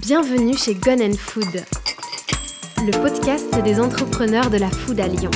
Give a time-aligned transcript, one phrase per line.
[0.00, 1.64] Bienvenue chez Gun Food,
[2.84, 5.30] le podcast des entrepreneurs de la food à Lyon.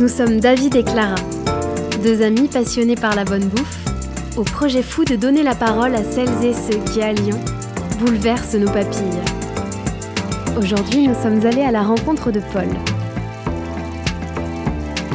[0.00, 1.16] Nous sommes David et Clara,
[2.04, 3.78] deux amis passionnés par la bonne bouffe,
[4.36, 7.40] au projet fou de donner la parole à celles et ceux qui, à Lyon,
[7.98, 9.24] bouleversent nos papilles.
[10.56, 12.68] Aujourd'hui, nous sommes allés à la rencontre de Paul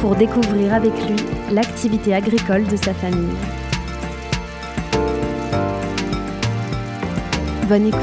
[0.02, 1.16] pour découvrir avec lui
[1.50, 3.55] l'activité agricole de sa famille.
[7.68, 8.00] Bonne écoute.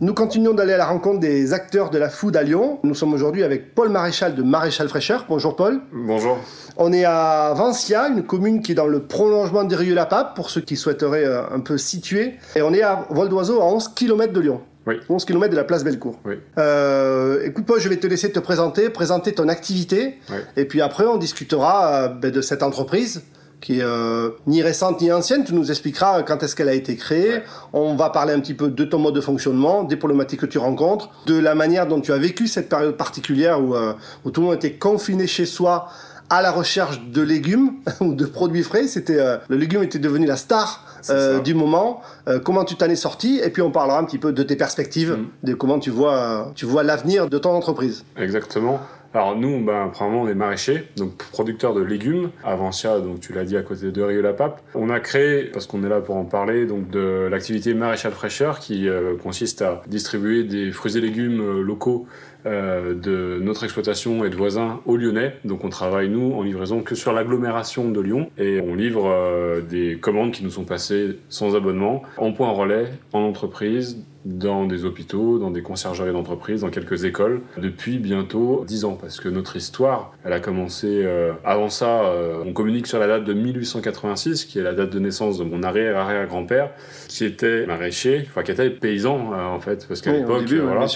[0.00, 2.78] Nous continuons d'aller à la rencontre des acteurs de la food à Lyon.
[2.84, 5.26] Nous sommes aujourd'hui avec Paul Maréchal de Maréchal Fraîcheur.
[5.28, 5.80] Bonjour Paul.
[5.92, 6.38] Bonjour.
[6.76, 10.60] On est à Vancia, une commune qui est dans le prolongement d'Irieux-la Pape, pour ceux
[10.60, 12.34] qui souhaiteraient euh, un peu situer.
[12.54, 14.60] Et on est à Vol d'Oiseau, à 11 km de Lyon.
[14.86, 15.00] Oui.
[15.08, 16.20] 11 km de la place Bellecour.
[16.24, 16.34] Oui.
[16.58, 20.18] Euh, écoute Paul, je vais te laisser te présenter, présenter ton activité.
[20.30, 20.36] Oui.
[20.56, 23.24] Et puis après, on discutera euh, ben, de cette entreprise
[23.60, 25.44] qui est euh, ni récente ni ancienne.
[25.44, 27.34] Tu nous expliqueras quand est-ce qu'elle a été créée.
[27.34, 27.42] Ouais.
[27.72, 30.58] On va parler un petit peu de ton mode de fonctionnement, des problématiques que tu
[30.58, 33.92] rencontres, de la manière dont tu as vécu cette période particulière où, euh,
[34.24, 35.88] où tout le monde était confiné chez soi
[36.30, 38.86] à la recherche de légumes ou de produits frais.
[38.86, 42.02] C'était euh, le légume était devenu la star euh, du moment.
[42.28, 43.40] Euh, comment tu t'en es sorti?
[43.42, 45.46] Et puis on parlera un petit peu de tes perspectives, Mm.
[45.46, 48.04] de comment tu vois tu vois l'avenir de ton entreprise.
[48.16, 48.80] Exactement.
[49.14, 52.30] Alors nous, ben, premièrement, on est maraîchers, donc producteurs de légumes.
[52.44, 54.60] Avancia, donc tu l'as dit, à côté de Rieux-la-Pape.
[54.74, 58.58] On a créé, parce qu'on est là pour en parler, donc de l'activité maréchal fraîcheur
[58.60, 62.06] qui euh, consiste à distribuer des fruits et légumes euh, locaux
[62.44, 65.36] euh, de notre exploitation et de voisins aux Lyonnais.
[65.44, 69.98] Donc on travaille, nous, en livraison que sur l'agglomération de Lyon et on livre des
[69.98, 75.38] commandes qui nous sont passées sans abonnement, en point relais, en entreprise, dans des hôpitaux,
[75.38, 78.98] dans des conciergeries d'entreprise, dans quelques écoles, depuis bientôt 10 ans.
[79.00, 83.06] Parce que notre histoire, elle a commencé euh, avant ça, euh, on communique sur la
[83.06, 86.70] date de 1886, qui est la date de naissance de mon arrière-arrière-grand-père,
[87.08, 90.86] qui était maraîcher, enfin qui était paysan euh, en fait, parce qu'à Oui, l'époque, voilà,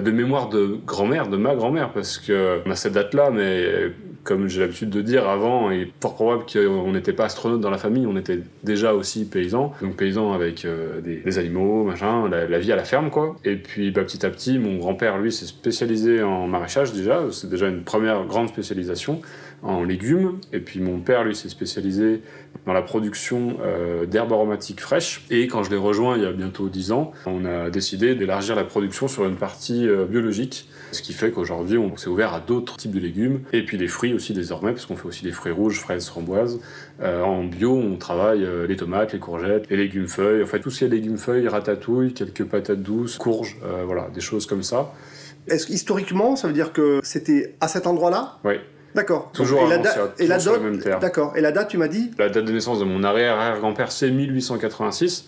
[0.00, 3.92] de mémoire de grand-mère, de ma grand-mère, parce que on a cette date-là, mais
[4.24, 7.70] comme j'ai l'habitude de dire avant, il est fort probable qu'on n'était pas astronaute dans
[7.70, 12.46] la famille, on était déjà aussi paysan, donc paysan avec euh, des, animaux, machin, la,
[12.46, 13.36] la vie à la ferme, quoi.
[13.44, 17.50] Et puis bah, petit à petit, mon grand-père, lui, s'est spécialisé en maraîchage déjà, c'est
[17.50, 19.20] déjà une première grande spécialisation
[19.62, 22.22] en légumes, et puis mon père, lui, s'est spécialisé
[22.66, 25.24] dans la production euh, d'herbes aromatiques fraîches.
[25.30, 28.56] Et quand je l'ai rejoint il y a bientôt 10 ans, on a décidé d'élargir
[28.56, 30.68] la production sur une partie euh, biologique.
[30.90, 33.40] Ce qui fait qu'aujourd'hui, on s'est ouvert à d'autres types de légumes.
[33.52, 36.60] Et puis des fruits aussi désormais, parce qu'on fait aussi des fruits rouges, fraises, framboises.
[37.00, 40.42] Euh, en bio, on travaille les tomates, les courgettes, les légumes feuilles.
[40.42, 43.56] En fait, tout ce qui est légumes feuilles, ratatouille, quelques patates douces, courges,
[43.86, 44.92] voilà, des choses comme ça.
[45.48, 48.38] Est-ce que historiquement, ça veut dire que c'était à cet endroit-là?
[48.44, 48.54] Oui.
[48.94, 49.30] D'accord.
[49.32, 49.82] Toujours et la,
[50.18, 51.00] et la sur date-.
[51.00, 51.32] D'accord.
[51.36, 55.24] Et la date, tu m'as dit La date de naissance de mon arrière-arrière-grand-père, c'est 1886.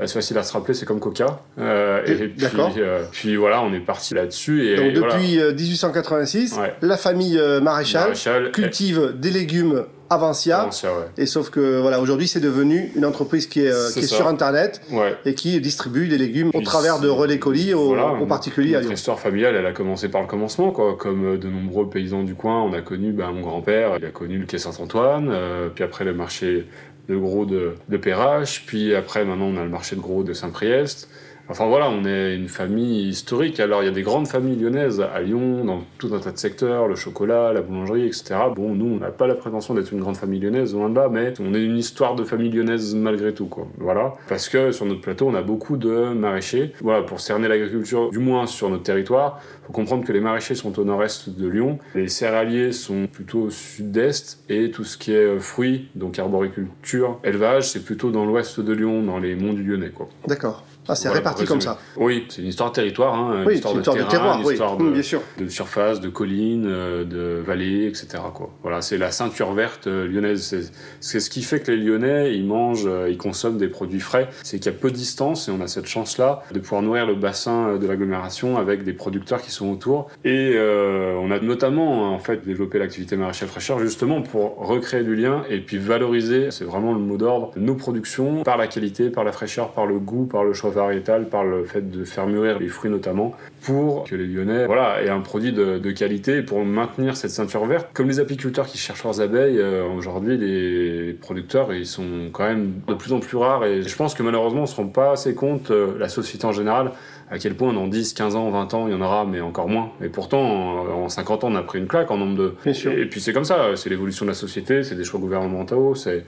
[0.00, 1.40] Euh, C'est facile à se rappeler, c'est comme Coca.
[1.58, 2.46] Euh, et puis,
[2.78, 4.66] euh, puis voilà, on est parti là-dessus.
[4.68, 5.14] Et Donc voilà.
[5.14, 6.74] depuis euh, 1886, Ouais.
[6.82, 10.60] la famille Maréchal Maréchal, cultive des légumes Avancia.
[10.60, 11.06] Avancia, ouais.
[11.18, 14.26] Et sauf que voilà, aujourd'hui, c'est devenu une entreprise qui est, euh, qui est sur
[14.28, 15.16] Internet Ouais.
[15.24, 18.78] et qui distribue des légumes au travers de relais colis aux, Voilà, aux particuliers à
[18.78, 18.94] Notre Lyon.
[18.94, 20.96] histoire familiale, elle a commencé par le commencement, quoi.
[20.96, 24.10] Comme euh, de nombreux paysans du coin, on a connu ben, mon grand-père, il a
[24.10, 26.66] connu le quai Saint-Antoine, euh, puis après le marché
[27.08, 30.32] de gros de, de Perrache, puis après maintenant on a le marché de gros de
[30.32, 31.08] Saint-Priest.
[31.48, 33.60] Enfin voilà, on est une famille historique.
[33.60, 36.38] Alors il y a des grandes familles lyonnaises à Lyon, dans tout un tas de
[36.38, 38.34] secteurs, le chocolat, la boulangerie, etc.
[38.54, 41.08] Bon, nous, on n'a pas la prétention d'être une grande famille lyonnaise, loin de là,
[41.10, 43.66] mais on est une histoire de famille lyonnaise malgré tout, quoi.
[43.78, 44.14] Voilà.
[44.28, 46.72] Parce que sur notre plateau, on a beaucoup de maraîchers.
[46.80, 50.78] Voilà, pour cerner l'agriculture, du moins sur notre territoire, faut comprendre que les maraîchers sont
[50.78, 55.16] au nord-est de Lyon, les céréaliers sont plutôt au sud-est, et tout ce qui est
[55.16, 59.64] euh, fruits, donc arboriculture, élevage, c'est plutôt dans l'ouest de Lyon, dans les monts du
[59.64, 60.08] Lyonnais, quoi.
[60.26, 60.64] D'accord.
[60.88, 61.78] Ah, c'est Voilà, réparti comme ça.
[61.96, 64.00] Oui, c'est une histoire de territoire, hein, une Oui, histoire c'est de une histoire de
[64.02, 65.22] terrain, terroir, une histoire Hum, de, bien sûr.
[65.38, 68.22] de surface, de collines, euh, de vallées, etc.
[68.34, 68.50] Quoi.
[68.62, 70.70] Voilà, c'est la ceinture verte euh, lyonnaise.
[71.00, 74.28] C'est- ce qui fait que les Lyonnais, ils mangent, euh, ils consomment des produits frais.
[74.42, 77.06] C'est qu'il y a peu de distance et on a cette chance-là de pouvoir nourrir
[77.06, 80.08] le bassin de l'agglomération avec des producteurs qui sont autour.
[80.24, 85.16] Et euh, on a notamment en fait développé l'activité maraîchère fraîcheur justement pour recréer du
[85.16, 89.24] lien et puis valoriser, c'est vraiment le mot d'ordre, nos productions par la qualité, par
[89.24, 92.58] la fraîcheur, par le goût, par le choix variétal, par le fait de faire mûrir
[92.58, 96.64] les fruits notamment, pour que les Lyonnais voilà, aient un produit de, de qualité pour
[96.64, 97.88] maintenir cette ceinture verte.
[97.92, 102.74] Comme les apiculteurs qui cherchent leurs abeilles, euh, aujourd'hui les producteurs ils sont quand même
[102.86, 105.34] de plus en plus rares et je pense que malheureusement on se rend pas assez
[105.34, 106.92] compte, euh, la société en général,
[107.30, 109.68] à quel point dans 10, 15 ans, 20 ans, il y en aura, mais encore
[109.68, 109.90] moins.
[110.00, 112.54] Et pourtant, en 50 ans, on a pris une claque en nombre de.
[112.64, 112.92] Bien sûr.
[112.92, 116.24] Et puis c'est comme ça, c'est l'évolution de la société, c'est des choix gouvernementaux, c'est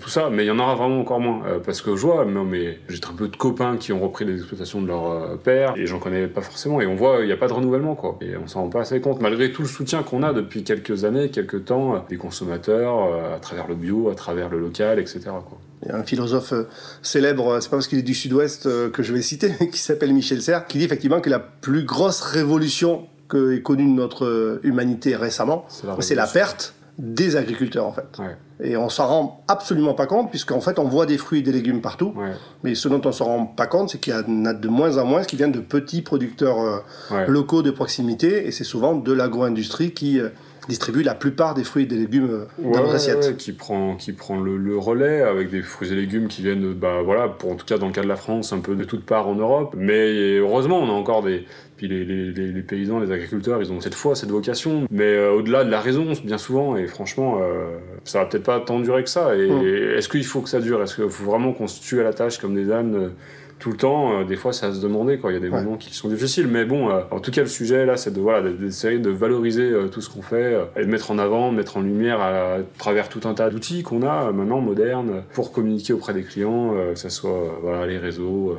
[0.00, 0.28] tout ça.
[0.30, 1.42] Mais il y en aura vraiment encore moins.
[1.46, 4.36] Euh, parce que je vois, mais, j'ai très peu de copains qui ont repris les
[4.36, 6.80] exploitations de leur euh, père, et j'en connais pas forcément.
[6.80, 8.18] Et on voit, il n'y a pas de renouvellement, quoi.
[8.20, 11.04] Et on s'en rend pas assez compte, malgré tout le soutien qu'on a depuis quelques
[11.04, 15.20] années, quelques temps, euh, des consommateurs, à travers le bio, à travers le local, etc.
[15.24, 15.58] Quoi.
[15.82, 16.68] Il y a un philosophe euh,
[17.02, 19.78] célèbre, euh, c'est pas parce qu'il est du sud-ouest euh, que je vais citer, qui
[19.78, 24.60] s'appelle Michel Serres, qui dit effectivement que la plus grosse révolution que est connue notre
[24.64, 25.64] humanité récemment,
[26.00, 28.20] c'est la, perte des agriculteurs en fait.
[28.62, 31.52] Et on s'en rend absolument pas compte, puisqu'en fait on voit des fruits et des
[31.52, 32.14] légumes partout.
[32.62, 34.98] Mais ce dont on s'en rend pas compte, c'est qu'il y en a de moins
[34.98, 36.84] en moins qui viennent de petits producteurs
[37.26, 40.20] locaux de proximité, et c'est souvent de l'agro-industrie qui
[40.68, 43.36] distribue la plupart des fruits et des légumes dans nos assiettes.
[43.36, 47.28] qui prend, qui prend le, relais avec des fruits et légumes qui viennent, bah, voilà,
[47.28, 49.28] pour, en tout cas dans le cas de la France, un peu de toutes parts
[49.28, 49.74] en Europe.
[49.76, 51.44] Mais heureusement, on a encore des.
[51.80, 54.86] Puis les, les, les paysans, les agriculteurs, ils ont cette foi, cette vocation.
[54.90, 58.60] Mais euh, au-delà de la raison, bien souvent, et franchement, euh, ça va peut-être pas
[58.60, 59.34] tant durer que ça.
[59.34, 59.64] Et, hum.
[59.96, 60.82] est-ce qu'il faut que ça dure?
[60.82, 63.12] Est-ce qu'il faut vraiment qu'on se tue à la tâche comme des ânes
[63.60, 64.20] tout le temps.
[64.20, 65.18] Euh, des fois, à se demander.
[65.18, 65.30] Quoi.
[65.30, 66.48] Il y a des moments qui sont difficiles.
[66.48, 69.70] Mais bon, euh, en tout cas, le sujet là, c'est de voilà, d'essayer de valoriser
[69.70, 73.08] euh, tout ce qu'on fait et de mettre en avant, mettre en lumière à, travers
[73.08, 77.10] tout un tas d'outils qu'on a maintenant modernes pour communiquer auprès des clients, que ce
[77.10, 78.56] soit voilà, les réseaux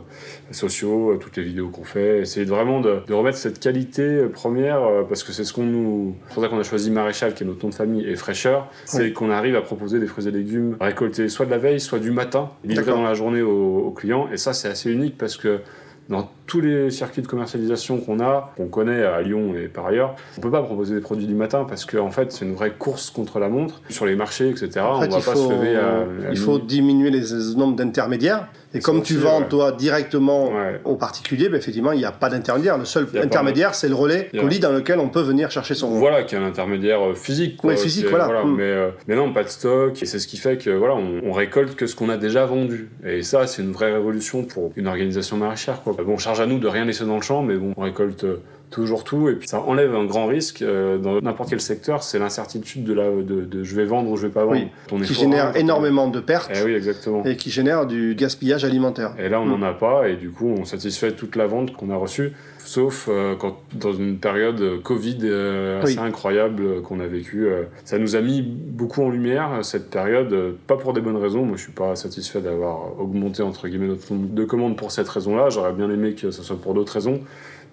[0.52, 2.20] sociaux, toutes les vidéos qu'on fait.
[2.20, 6.16] Essayer vraiment de, remettre cette qualité première parce que c'est ce qu'on nous.
[6.28, 8.68] C'est pour ça qu'on a choisi Maréchal, qui est notre nom de famille, et Fraîcheur.
[8.86, 12.00] C'est qu'on arrive à proposer des fruits et légumes récoltés soit de la veille, soit
[12.00, 14.30] du matin, livrés dans la journée aux clients.
[14.32, 15.62] Et ça, c'est assez unique parce que
[16.10, 20.16] dans tous les circuits de commercialisation qu'on a, qu'on connaît à Lyon et par ailleurs,
[20.38, 22.72] on peut pas proposer des produits du matin parce qu'en en fait c'est une vraie
[22.72, 24.82] course contre la montre sur les marchés, etc.
[24.84, 28.48] on va pas se lever à, Il faut diminuer les nombres d'intermédiaires.
[28.74, 30.52] Et comme tu vends toi directement
[30.86, 32.78] aux particuliers, ben, effectivement il n'y a pas d'intermédiaire.
[32.78, 35.90] Le seul intermédiaire c'est le relais colis dans lequel on peut venir chercher son.
[35.90, 37.64] Voilà, qui est un intermédiaire euh, physique.
[37.64, 38.44] Oui, physique, voilà.
[38.44, 38.56] Mm.
[38.56, 40.02] Mais, euh, mais, non, pas de stock.
[40.02, 42.90] Et c'est ce qui fait que voilà, on, récolte que ce qu'on a déjà vendu.
[43.06, 45.82] Et ça, c'est une vraie révolution pour une organisation maraîchère.
[45.82, 45.96] Quoi.
[46.04, 48.26] Bon, charge à nous de rien laisser dans le champ, mais bon, on récolte
[48.72, 52.18] toujours tout et puis ça enlève un grand risque euh, dans n'importe quel secteur c'est
[52.18, 54.62] l'incertitude de, la, de, je vais vendre ou je vais pas vendre.
[55.06, 57.24] Qui génère énormément de pertes et, eh oui, exactement.
[57.26, 59.14] et qui génère du gaspillage alimentaire.
[59.20, 59.64] Et là on n'en mm.
[59.64, 62.32] a pas et du coup on satisfait toute la vente qu'on a reçue
[62.64, 67.50] sauf euh, quand dans une période Covid euh, assez incroyable qu'on a vécu
[67.84, 71.44] ça nous a mis beaucoup en lumière cette période pas pour des bonnes raisons.
[71.44, 75.10] Moi je suis pas satisfait d'avoir augmenté entre guillemets notre nombre de commandes pour cette
[75.10, 77.20] raison là j'aurais bien aimé que ce soit pour d'autres raisons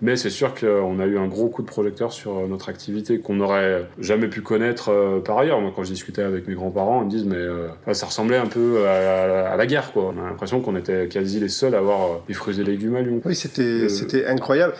[0.01, 3.19] mais c'est sûr qu'on a eu un gros coup de projecteur sur euh, notre activité
[3.19, 5.61] qu'on n'aurait jamais pu connaître euh, par ailleurs.
[5.61, 8.47] Moi, quand je discutais avec mes grands-parents, ils me disent mais euh, ça ressemblait un
[8.47, 10.13] peu à, la guerre, quoi.
[10.15, 13.03] On a l'impression qu'on était quasi les seuls à avoir des fruits et légumes à
[13.03, 13.21] Lyon.
[13.25, 14.75] Oui, c'était c'était incroyable.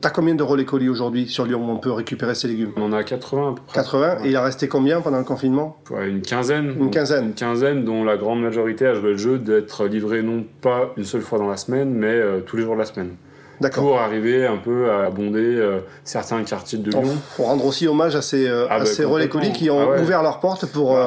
[0.00, 2.84] T'as combien de relais colis aujourd'hui sur Lyon où on peut récupérer ces légumes On
[2.84, 3.74] en a 80 à peu près.
[3.74, 6.74] 80 Et il a resté combien pendant le confinement Une quinzaine.
[6.80, 7.26] Une quinzaine.
[7.26, 11.04] Une quinzaine dont la grande majorité a joué le jeu d'être livré non pas une
[11.04, 13.16] seule fois dans la semaine, mais euh, tous les jours de la semaine.
[13.60, 13.84] D'accord.
[13.84, 17.02] Pour arriver un peu à abonder euh, certains quartiers de Lyon.
[17.36, 20.00] Faut rendre aussi hommage à ces, euh, ah bah, ces relais colis qui ont ah
[20.00, 20.98] ouvert leurs portes pour...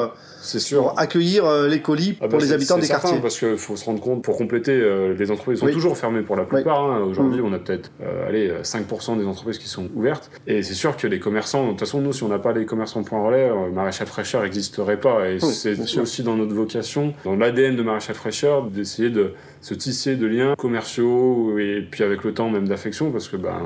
[0.44, 0.82] C'est sûr.
[0.82, 3.18] Pour accueillir euh, les colis ah pour bah, les habitants des quartiers.
[3.20, 6.36] Parce qu'il faut se rendre compte, pour compléter, euh, les entreprises sont toujours fermées pour
[6.36, 6.84] la plupart.
[6.84, 7.00] Hein.
[7.00, 7.46] Aujourd'hui, mm.
[7.46, 10.30] on a peut-être euh, allez, 5% des entreprises qui sont ouvertes.
[10.46, 12.66] Et c'est sûr que les commerçants, de toute façon, nous, si on n'a pas les
[12.66, 15.30] commerçants point relais, Maréchal Fraîcheur n'existerait pas.
[15.30, 20.16] Et c'est aussi dans notre vocation, dans l'ADN de Maréchal Fraîcheur, d'essayer de se tisser
[20.16, 23.62] de liens commerciaux et puis avec le temps même d'affection parce que ben,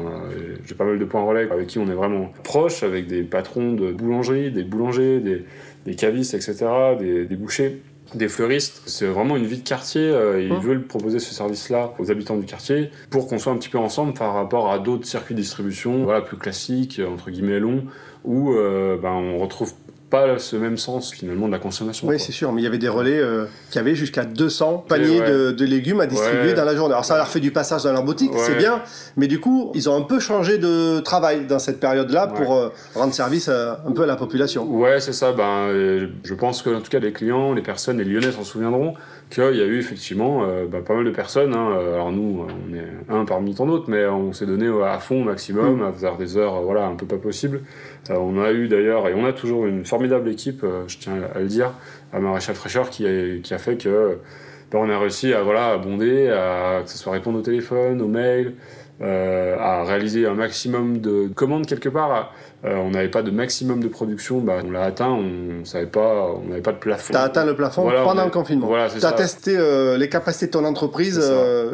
[0.65, 3.73] j'ai pas mal de points relais avec qui on est vraiment proche, avec des patrons
[3.73, 5.45] de boulangerie, des boulangers, des
[5.89, 6.67] des cavistes, etc.,
[6.99, 7.81] des, bouchers
[8.15, 8.83] des fleuristes.
[8.87, 10.03] C'est vraiment une vie de quartier.
[10.03, 10.61] Euh, ils mmh.
[10.61, 14.15] veulent proposer ce service-là aux habitants du quartier pour qu'on soit un petit peu ensemble
[14.15, 17.85] par rapport à d'autres circuits de distribution, voilà, plus classiques, entre guillemets longs,
[18.25, 19.73] où euh, ben, on retrouve
[20.11, 22.09] pas ce même sens finalement de la consommation.
[22.09, 25.21] Oui, c'est sûr, mais il y avait des relais euh, qui avaient jusqu'à 200 paniers
[25.21, 26.95] de, légumes à distribuer dans la journée.
[26.95, 28.83] Alors ça leur fait du passage dans leur boutique, c'est bien,
[29.17, 32.73] mais du coup, ils ont un peu changé de travail dans cette période-là pour euh,
[32.95, 34.65] rendre service euh, un peu à la population.
[34.65, 35.33] Ouais, c'est ça.
[35.33, 35.69] Ben,
[36.25, 38.95] je pense que en tout cas les clients, les personnes, les Lyonnais s'en souviendront
[39.31, 41.55] qu'il y a eu effectivement ben, pas mal de personnes.
[41.55, 41.79] Hein.
[41.95, 45.25] alors nous, on est un parmi tant d'autres, mais on s'est donné à fond au
[45.25, 45.83] maximum, mm.
[45.83, 47.63] à faire des heures, voilà, un peu pas possible.
[48.11, 51.41] on a eu d'ailleurs, et on a toujours une formidable équipe, euh, je tiens à
[51.41, 51.73] le dire,
[52.13, 54.19] à Maréchal Fraîcheur, qui a, qui a fait que
[54.71, 58.09] ben, on a réussi à voilà, abonder, à que ce soit répondre au téléphone, aux
[58.09, 58.55] mails,
[59.01, 62.33] à réaliser un maximum de commandes quelque part.
[62.65, 66.49] on n'avait pas de maximum de production, bah, on l'a atteint, on savait pas, on
[66.49, 67.13] n'avait pas de plafond.
[67.13, 68.67] Tu as atteint le plafond pendant le confinement.
[68.67, 69.57] Voilà, tu as testé
[69.97, 71.21] les capacités de ton entreprise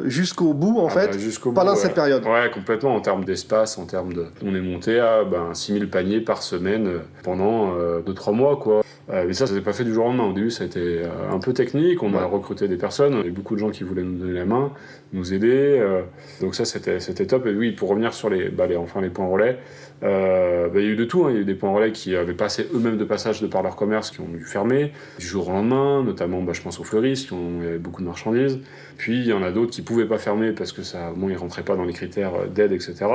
[0.04, 2.24] jusqu'au bout, en ah fait, bah, pendant cette période.
[2.24, 4.26] Ouais, complètement, en termes d'espace, en termes de...
[4.44, 7.72] On est monté à ben, 6000 paniers par semaine pendant
[8.06, 8.82] 2-3 mois, quoi.
[9.08, 10.24] Mais ça, ça s'est pas fait du jour au lendemain.
[10.24, 13.28] Au début, ça a été un peu technique, on a recruté des personnes, il y
[13.28, 14.72] a beaucoup de gens qui voulaient nous donner la main,
[15.12, 15.78] nous aider.
[15.78, 16.02] Euh,
[16.40, 17.46] donc ça, c'était, c'était top.
[17.46, 19.58] Et oui, pour revenir sur les, bah, les, enfin, les points relais,
[20.02, 21.24] euh, bah, il y a eu de tout.
[21.24, 21.30] Hein.
[21.30, 23.46] Il y a eu des points relais qui n'avaient pas assez eux-mêmes de passage de
[23.46, 26.78] par leur commerce, qui ont dû fermer du jour au lendemain, notamment, bah, je pense
[26.80, 28.60] aux fleuristes, qui ont, il y avait beaucoup de marchandises.
[28.96, 31.36] Puis il y en a d'autres qui pouvaient pas fermer parce que ça, bon, ils
[31.36, 33.06] rentraient pas dans les critères d'aide, etc.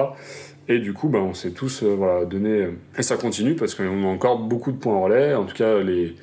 [0.71, 2.67] Et du coup, bah, on s'est tous euh, voilà, donné.
[2.95, 5.33] Et ça continue parce qu'on a encore beaucoup de points relais.
[5.33, 6.15] En tout cas, les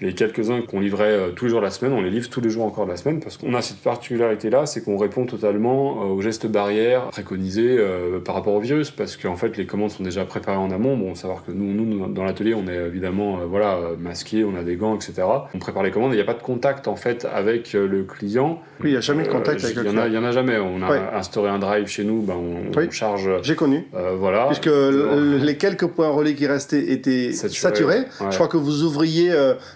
[0.00, 2.40] les quelques-uns qu'on livrait euh, tous les jours de la semaine, on les livre tous
[2.40, 6.02] les jours encore de la semaine parce qu'on a cette particularité-là, c'est qu'on répond totalement
[6.02, 9.90] euh, aux gestes barrières préconisés euh, par rapport au virus parce qu'en fait les commandes
[9.90, 10.96] sont déjà préparées en amont.
[10.96, 14.76] Bon, savoir que nous, nous dans l'atelier, on est évidemment voilà masqué, on a des
[14.76, 15.22] gants, etc.
[15.54, 18.60] On prépare les commandes, il n'y a pas de contact en fait avec le client.
[18.80, 20.04] Oui, il n'y a jamais de contact avec le client.
[20.06, 20.58] Il n'y en a jamais.
[20.58, 23.28] On a instauré un drive chez nous, ben, on, charge.
[23.42, 23.86] J'ai connu.
[24.18, 24.46] voilà.
[24.46, 28.04] Puisque les quelques points relais qui restaient étaient saturés.
[28.30, 29.32] Je crois que vous ouvriez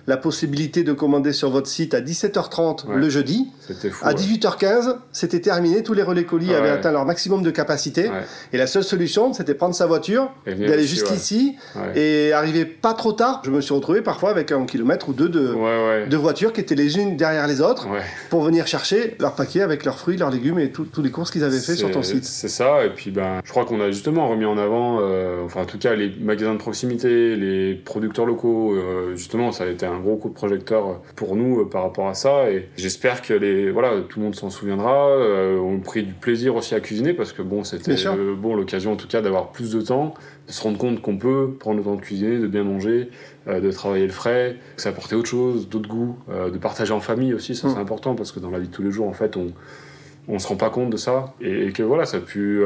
[0.07, 3.49] la la possibilité de commander sur votre site à 17h30 le jeudi.
[3.90, 5.83] Fou, à 18h15, c'était terminé.
[5.83, 8.11] Tous les relais colis avaient atteint leur maximum de capacité.
[8.52, 11.56] Et la seule solution, c'était prendre sa voiture, d'aller jusqu'ici
[11.97, 13.42] et arriver pas trop tard.
[13.44, 16.76] Je me suis retrouvé parfois avec un kilomètre ou deux de, de voitures qui étaient
[16.76, 17.88] les unes derrière les autres
[18.30, 21.42] pour venir chercher leurs paquets avec leurs fruits, leurs légumes et tous les courses qu'ils
[21.42, 22.25] avaient fait sur ton site.
[22.25, 22.85] C'est ça.
[22.85, 25.78] Et puis, ben, je crois qu'on a justement remis en avant, euh, enfin, en tout
[25.78, 28.75] cas, les magasins de proximité, les producteurs locaux.
[28.75, 32.08] Euh, justement, ça a été un gros coup de projecteur pour nous euh, par rapport
[32.08, 32.50] à ça.
[32.50, 35.08] Et j'espère que les, voilà, tout le monde s'en souviendra.
[35.08, 38.54] Euh, on a pris du plaisir aussi à cuisiner parce que bon, c'était euh, bon
[38.54, 40.14] l'occasion en tout cas d'avoir plus de temps,
[40.46, 43.08] de se rendre compte qu'on peut prendre le temps de cuisiner, de bien manger,
[43.46, 47.34] de travailler le frais, que ça apportait autre chose, d'autres goûts, de partager en famille
[47.34, 47.80] aussi, ça c'est mm.
[47.80, 49.52] important parce que dans la vie de tous les jours en fait on
[50.28, 51.35] on se rend pas compte de ça.
[51.40, 52.62] Et, que voilà ça a pu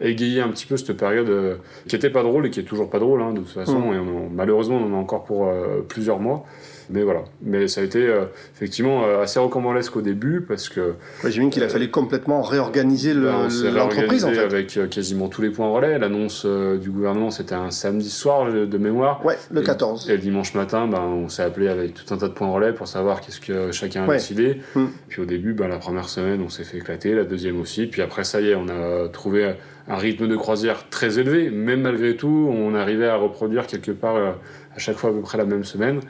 [0.00, 1.58] égayer un petit peu cette période
[1.88, 3.92] qui était pas drôle et qui est toujours pas drôle hein, de toute façon.
[3.92, 3.94] Mm.
[3.94, 3.98] et
[4.34, 5.48] malheureusement on en a encore pour
[5.88, 6.44] plusieurs mois
[6.90, 7.24] mais voilà.
[7.42, 8.24] Mais ça a été euh,
[8.54, 10.94] effectivement euh, assez rocambolesque au début parce que.
[11.20, 14.38] J'imagine qu'il a fallu complètement réorganiser ben, l'entreprise en fait.
[14.38, 15.98] Avec euh, quasiment tous les points relais.
[15.98, 19.24] L'annonce du gouvernement c'était un samedi soir de mémoire.
[19.24, 20.08] Ouais, le 14.
[20.08, 22.72] Et, le dimanche matin, ben, on s'est appelé avec tout un tas de points relais
[22.72, 24.60] pour savoir qu'est-ce que chacun a décidé.
[24.74, 24.86] Hmm.
[25.08, 27.86] Puis au début, ben, la première semaine, on s'est fait éclater, la deuxième aussi.
[27.86, 29.54] Puis après, ça y est, on a trouvé
[29.88, 31.50] un rythme de croisière très élevé.
[31.50, 35.38] Même malgré tout, on arrivait à reproduire quelque part à chaque fois à peu près
[35.38, 36.00] la même semaine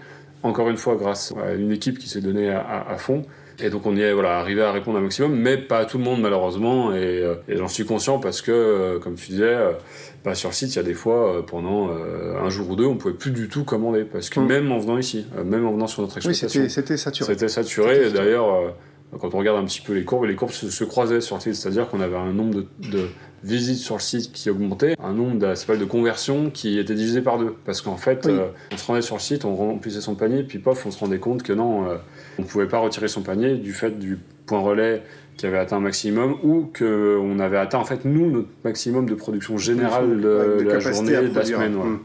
[0.43, 3.25] encore une fois grâce à une équipe qui s'est donnée à, fond.
[3.61, 5.99] Et donc on y est voilà, arrivé à répondre un maximum, mais pas à tout
[5.99, 6.93] le monde malheureusement.
[6.93, 9.73] Et, euh, j'en suis conscient parce que, euh, comme tu disais, euh,
[10.25, 12.97] bah, sur le site, il y a des fois, pendant un jour ou deux, on
[12.97, 14.05] pouvait plus du tout commander.
[14.05, 14.47] Parce que mm.
[14.47, 16.63] même en venant ici, même en venant sur notre exploitation...
[16.63, 17.33] Oui, c'était saturé.
[17.33, 18.07] C'était saturé.
[18.07, 18.75] Et d'ailleurs,
[19.21, 21.55] quand on regarde un petit peu les courbes, les courbes se, croisaient sur le site.
[21.55, 23.09] C'est-à-dire qu'on avait un nombre de
[23.45, 27.39] visites sur le site qui augmentait, un nombre de, de conversions qui était divisé par
[27.39, 27.55] deux.
[27.65, 30.59] Parce qu'en fait, euh, on se rendait sur le site, on remplissait son panier, puis
[30.59, 31.97] pof, on se rendait compte que non, euh,
[32.39, 35.03] on ne pouvait pas retirer son panier du fait du point relais
[35.37, 39.15] qui avait atteint un maximum ou qu'on avait atteint en fait nous notre maximum de
[39.15, 41.75] production générale de, la journée, de la semaine.
[41.75, 41.99] Hmm.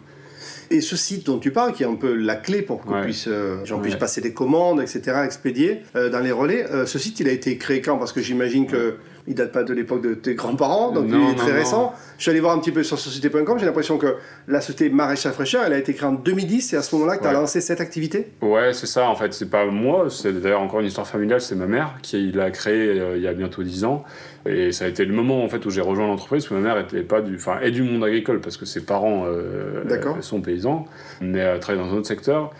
[0.69, 3.57] Et ce site dont tu parles, qui est un peu la clé pour puisse, euh,
[3.63, 7.57] j'en puisse passer des commandes, etc., expédier dans les relais, ce site, il a été
[7.57, 7.97] créé quand?
[7.97, 8.97] Parce que j'imagine que
[9.27, 11.93] il date pas de l'époque de tes grands-parents, donc il est très récent.
[12.17, 14.15] Je suis allé voir un petit peu sur société.com, j'ai l'impression que
[14.47, 17.23] la société Maraîchage Fraîcheur, elle a été créée en 2010, c'est à ce moment-là que
[17.23, 18.31] tu as lancé cette activité?
[18.41, 21.55] Ouais, c'est ça, en fait, c'est pas moi, c'est d'ailleurs encore une histoire familiale, c'est
[21.55, 24.03] ma mère qui l'a créée euh, il y a bientôt 10 ans.
[24.45, 26.73] Et ça a été le moment en fait où j'ai rejoint l'entreprise, parce que ma
[26.73, 29.83] mère était pas du, enfin, est du monde agricole, parce que ses parents euh,
[30.21, 30.85] sont paysans,
[31.19, 32.51] mais elle travaille dans un autre secteur.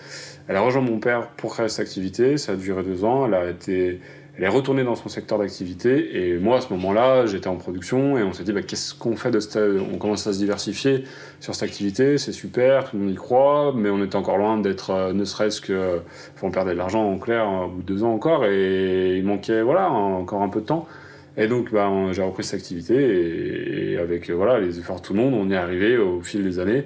[0.50, 3.34] Elle a rejoint mon père pour créer cette activité, ça a duré deux ans, elle
[3.34, 4.00] a été
[4.38, 8.17] elle est retournée dans son secteur d'activité et moi à ce moment-là j'étais en production
[8.17, 9.58] et on s'est dit bah, qu'est-ce qu'on fait de cette...
[9.58, 11.06] on commence à se diversifier
[11.39, 14.60] sur cette activité c'est super tout le monde y croit mais on était encore loin
[14.60, 16.01] d'être euh, ne serait-ce que
[16.44, 19.62] on perdait de l'argent en clair au bout de deux ans encore et il manquait
[19.62, 20.88] voilà encore un peu de temps.
[21.36, 25.20] Et donc bah, j'ai repris cette activité et, avec voilà les efforts de tout le
[25.20, 26.86] monde on y est arrivé au fil des années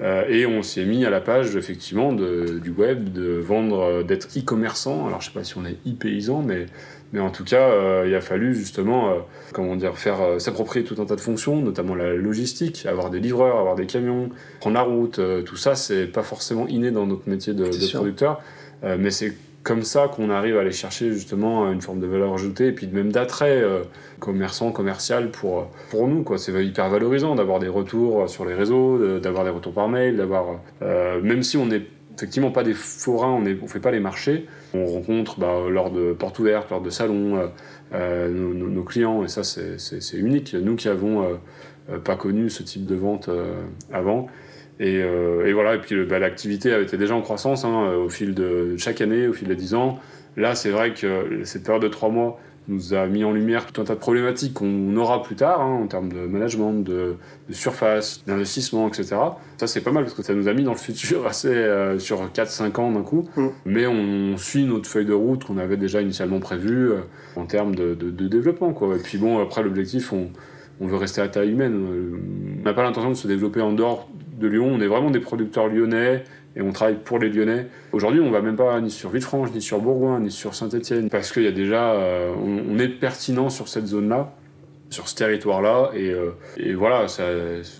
[0.00, 4.28] euh, et on s'est mis à la page effectivement du web, de vendre, euh, d'être
[4.36, 5.06] e-commerçant.
[5.06, 6.66] Alors je sais pas si on est e-paysan, mais,
[7.12, 9.14] mais en tout cas, euh, il a fallu justement,
[9.52, 13.58] comment dire, faire s'approprier tout un tas de fonctions, notamment la logistique, avoir des livreurs,
[13.58, 14.30] avoir des camions,
[14.60, 15.20] prendre la route.
[15.44, 18.40] tout ça, c'est pas forcément inné dans notre métier de, de producteur,
[18.82, 22.68] mais c'est comme ça qu'on arrive à aller chercher justement une forme de valeur ajoutée
[22.68, 23.82] et puis même d'attrait euh,
[24.18, 26.24] commerçant, commercial pour, pour nous.
[26.38, 30.60] C'est hyper valorisant d'avoir des retours sur les réseaux, d'avoir des retours par mail, d'avoir...
[30.82, 31.82] Euh, même si on n'est
[32.16, 36.12] effectivement pas des forains, on ne fait pas les marchés, on rencontre bah, lors de
[36.12, 37.50] portes ouvertes, lors de salons,
[37.92, 40.54] euh, nos, clients, et ça c'est unique.
[40.54, 41.38] Nous qui avons
[42.04, 43.30] pas connu ce type de vente
[43.92, 44.28] avant,
[44.80, 48.34] euh, et, voilà, et puis bah, l'activité avait été déjà en croissance hein, au fil
[48.34, 49.98] de chaque année, au fil des 10 ans.
[50.36, 53.80] Là, c'est vrai que cette période de 3 mois nous a mis en lumière tout
[53.80, 57.16] un tas de problématiques qu'on aura plus tard hein, en termes de management, de,
[57.50, 59.16] surface, d'investissement, etc.
[59.56, 61.98] Ça, c'est pas mal parce que ça nous a mis dans le futur assez euh,
[61.98, 63.28] sur 4-5 ans d'un coup.
[63.36, 63.46] Mm.
[63.66, 67.00] Mais on suit notre feuille de route qu'on avait déjà initialement prévue euh,
[67.36, 68.72] en termes de, de, développement.
[68.72, 68.96] Quoi.
[68.96, 70.30] Et puis bon, après, l'objectif, on,
[70.80, 71.86] on veut rester à taille humaine.
[72.60, 74.08] On n'a pas l'intention de se développer en dehors
[74.40, 74.68] de Lyon.
[74.72, 76.24] On est vraiment des producteurs lyonnais
[76.56, 77.68] et on travaille pour les Lyonnais.
[77.92, 81.32] Aujourd'hui, on va même pas ni sur Villefranche, ni sur Bourgoin, ni sur Saint-Etienne, parce
[81.32, 84.34] qu'il y a déjà, euh, on, est pertinent sur cette zone-là,
[84.88, 87.22] sur ce territoire-là, et, euh, et voilà, ça,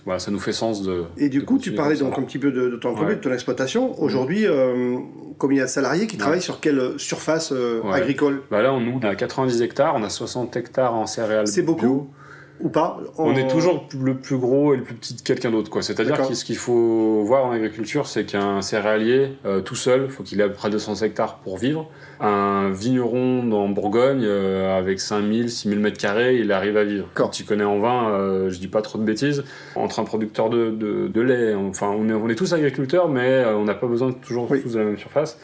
[0.05, 1.03] voilà, ça nous fait sens de.
[1.17, 4.01] Et du coup, tu parlais donc un petit peu de, ton entreprise, de ton exploitation.
[4.01, 4.97] Aujourd'hui, euh,
[5.37, 7.53] combien il y a de salariés qui travaillent sur quelle surface
[7.91, 8.43] agricole?
[8.49, 11.47] Bah Là, on, nous, on a 90 hectares, on a 60 hectares en céréales.
[11.47, 12.09] C'est beaucoup?
[12.63, 15.69] Ou pas On est toujours le plus gros et le plus petit de quelqu'un d'autre.
[15.69, 15.81] Quoi.
[15.81, 20.23] C'est-à-dire que ce qu'il faut voir en agriculture, c'est qu'un céréalier, euh, tout seul, faut
[20.23, 21.89] qu'il ait à peu près 200 hectares pour vivre.
[22.19, 27.07] Un vigneron dans Bourgogne, euh, avec 5000, 6000 mètres carrés, il arrive à vivre.
[27.13, 29.43] Quand tu connais en vin, euh, je dis pas trop de bêtises,
[29.75, 33.63] entre un producteur de, de, lait, enfin, on est, on est, tous agriculteurs, mais on
[33.63, 35.37] n'a pas besoin toujours tous de la même surface.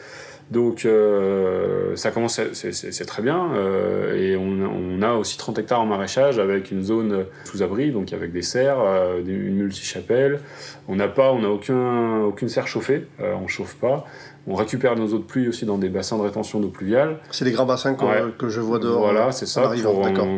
[0.50, 3.52] Donc euh, ça commence, c'est très bien.
[3.54, 8.12] Euh, et on, a aussi 30 hectares en maraîchage avec une zone sous abri, donc
[8.12, 10.40] avec des serres, euh, une multi-chapelle.
[10.88, 14.06] On n'a pas, on n'a aucun, aucune serre chauffée, on chauffe pas.
[14.50, 17.18] On récupère nos eaux de pluie aussi dans des bassons de rétention d'eau pluviale.
[17.30, 19.00] C'est les grands bassins que, je vois dehors.
[19.00, 19.70] Voilà, c'est ça,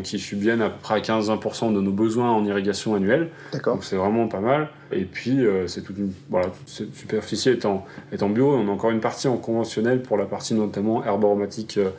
[0.03, 3.31] qui subviennent à peu près à 15-20% de nos besoins en irrigation annuelle.
[3.65, 4.69] Donc c'est vraiment pas mal.
[4.93, 8.53] Et puis, euh, c'est toute, une, voilà, toute cette superficie étant, étant bio.
[8.53, 11.91] On a encore une partie en conventionnel pour la partie notamment herbe aromatique euh,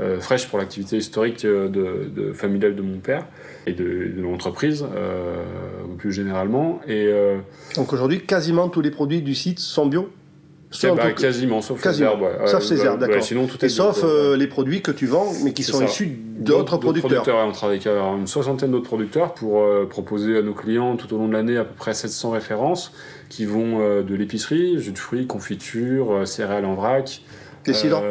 [0.00, 3.26] euh, fraîche pour l'activité historique de, de, familiale de mon père
[3.66, 4.84] et de, de l'entreprise,
[5.98, 6.80] plus généralement.
[6.88, 7.12] Et,
[7.76, 10.08] Donc aujourd'hui, quasiment tous les produits du site sont bio?
[10.96, 12.26] Bah, quasiment, sauf les herbes.
[12.46, 13.16] sauf ces herbes, d'accord.
[13.62, 17.26] et sauf euh, les produits que tu vends, mais qui sont issus d'autres producteurs.
[17.26, 21.18] On travaille avec une soixantaine d'autres producteurs pour euh, proposer à nos clients tout au
[21.18, 22.92] long de l'année à peu près 700 références
[23.28, 27.22] qui vont euh, de l'épicerie, jus de fruits, confiture, céréales en vrac.
[27.66, 28.02] Les cidres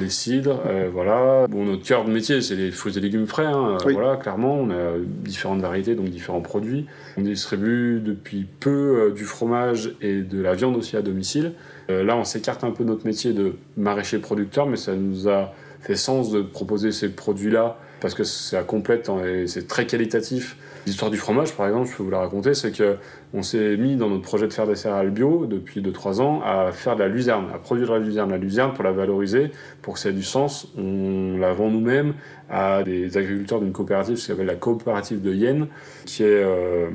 [0.00, 0.60] Les cidres,
[0.92, 1.46] voilà.
[1.48, 4.54] Bon, notre cœur de métier, c'est les fruits et légumes frais, hein, voilà, clairement.
[4.54, 6.86] On a différentes variétés, donc différents produits.
[7.16, 11.54] On distribue depuis peu du fromage et de la viande aussi à domicile.
[11.90, 15.28] Euh, là, on s'écarte un peu de notre métier de maraîcher producteur, mais ça nous
[15.28, 20.56] a fait sens de proposer ces produits-là parce que c'est complète et c'est très qualitatif.
[20.86, 22.96] L'histoire du fromage, par exemple, je peux vous la raconter, c'est que
[23.34, 26.70] on s'est mis dans notre projet de faire des céréales bio depuis 2-3 ans à
[26.72, 29.50] faire de la luzerne, à produire de la luzerne, la luzerne pour la valoriser,
[29.82, 30.68] pour que ça ait du sens.
[30.78, 32.14] On la vend nous-mêmes
[32.48, 35.66] à des agriculteurs d'une coopérative, ce qu'on appelle la coopérative de Yen,
[36.06, 36.88] qui est euh,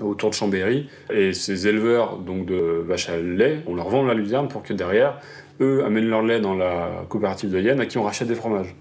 [0.00, 0.88] autour de Chambéry.
[1.10, 4.72] Et ces éleveurs donc de vaches à lait, on leur vend la luzerne pour que
[4.72, 5.18] derrière,
[5.60, 8.74] eux amènent leur lait dans la coopérative de Yen à qui on rachète des fromages.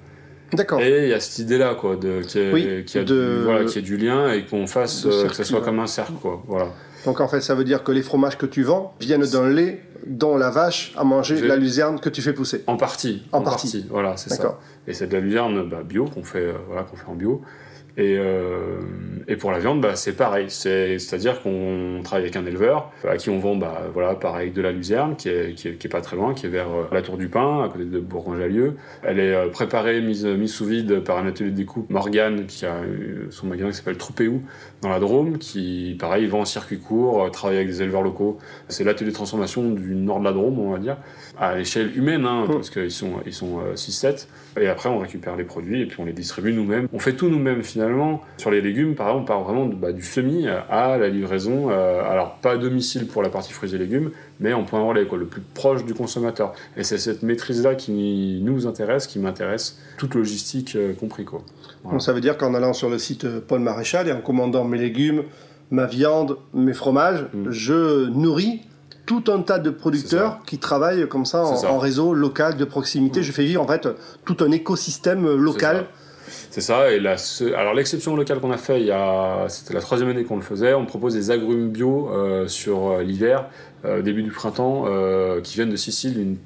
[0.54, 0.80] D'accord.
[0.82, 3.80] Et il y a cette idée-là, quoi, de, qui, est, qui, a du, voilà, qui
[3.80, 6.42] est du lien et qu'on fasse, euh, que ça soit comme un cercle, quoi.
[6.48, 6.68] Voilà.
[7.06, 9.82] Donc en fait, ça veut dire que les fromages que tu vends viennent d'un lait
[10.06, 12.64] dont la vache a mangé la luzerne que tu fais pousser.
[12.68, 13.24] En partie.
[13.32, 13.86] En, partie.
[13.90, 14.60] Voilà, c'est ça.
[14.88, 17.42] Et c'est de la luzerne bah, bio qu'on fait, euh, voilà, qu'on fait en bio.
[17.98, 18.82] Et, euh,
[19.28, 20.50] et, pour la viande, bah, c'est pareil.
[20.50, 24.74] C'est-à-dire qu'on travaille avec un éleveur à qui on vend, bah, voilà, pareil, de la
[24.74, 27.02] luzerne, qui est, qui est, qui est pas très loin, qui est vers euh, la
[27.02, 28.76] Tour du Pin, à côté de Bourgoin-Jallieu.
[29.04, 32.66] Elle est euh, préparée, mise, mise sous vide par un atelier de découpe, Morgane, qui
[32.66, 32.82] a
[33.30, 34.42] son magasin qui s'appelle Troupéou,
[34.82, 38.40] dans la Drôme, qui, pareil, vend en circuit court, travaille avec des éleveurs locaux.
[38.68, 40.98] C'est l'atelier de transformation du nord de la Drôme, on va dire,
[41.38, 42.52] à l'échelle humaine, hein, mmh.
[42.52, 44.28] parce qu'ils sont, ils sont 6-7.
[44.60, 46.88] Et après, on récupère les produits et puis on les distribue nous-mêmes.
[46.94, 48.22] On fait tout nous-mêmes finalement.
[48.38, 51.70] Sur les légumes, par exemple, on part vraiment bah, du semis à la livraison.
[51.70, 55.06] Euh, alors, pas à domicile pour la partie fruits et légumes, mais en point relais,
[55.06, 56.54] quoi, le plus proche du consommateur.
[56.78, 61.26] Et c'est cette maîtrise-là qui nous intéresse, qui m'intéresse, toute logistique euh, compris.
[61.26, 61.42] Quoi.
[61.84, 64.64] Donc, ça veut dire qu'en allant sur le site euh, Paul Maréchal et en commandant
[64.64, 65.24] mes légumes,
[65.70, 67.52] ma viande, mes fromages, mm.
[67.52, 68.62] je nourris
[69.06, 73.24] tout un tas de producteurs qui travaillent comme ça en, réseau local de proximité.
[73.24, 73.88] Je fais vivre en fait
[74.26, 75.88] tout un écosystème local.
[76.50, 76.92] C'est ça.
[76.92, 77.16] Et la,
[77.56, 80.42] alors l'exception locale qu'on a fait, il y a, c'était la troisième année qu'on le
[80.42, 80.74] faisait.
[80.74, 83.46] On propose des agrumes bio euh, sur euh, l'hiver,
[83.84, 84.86] euh, début du printemps,
[85.44, 86.38] qui viennent de Sicile,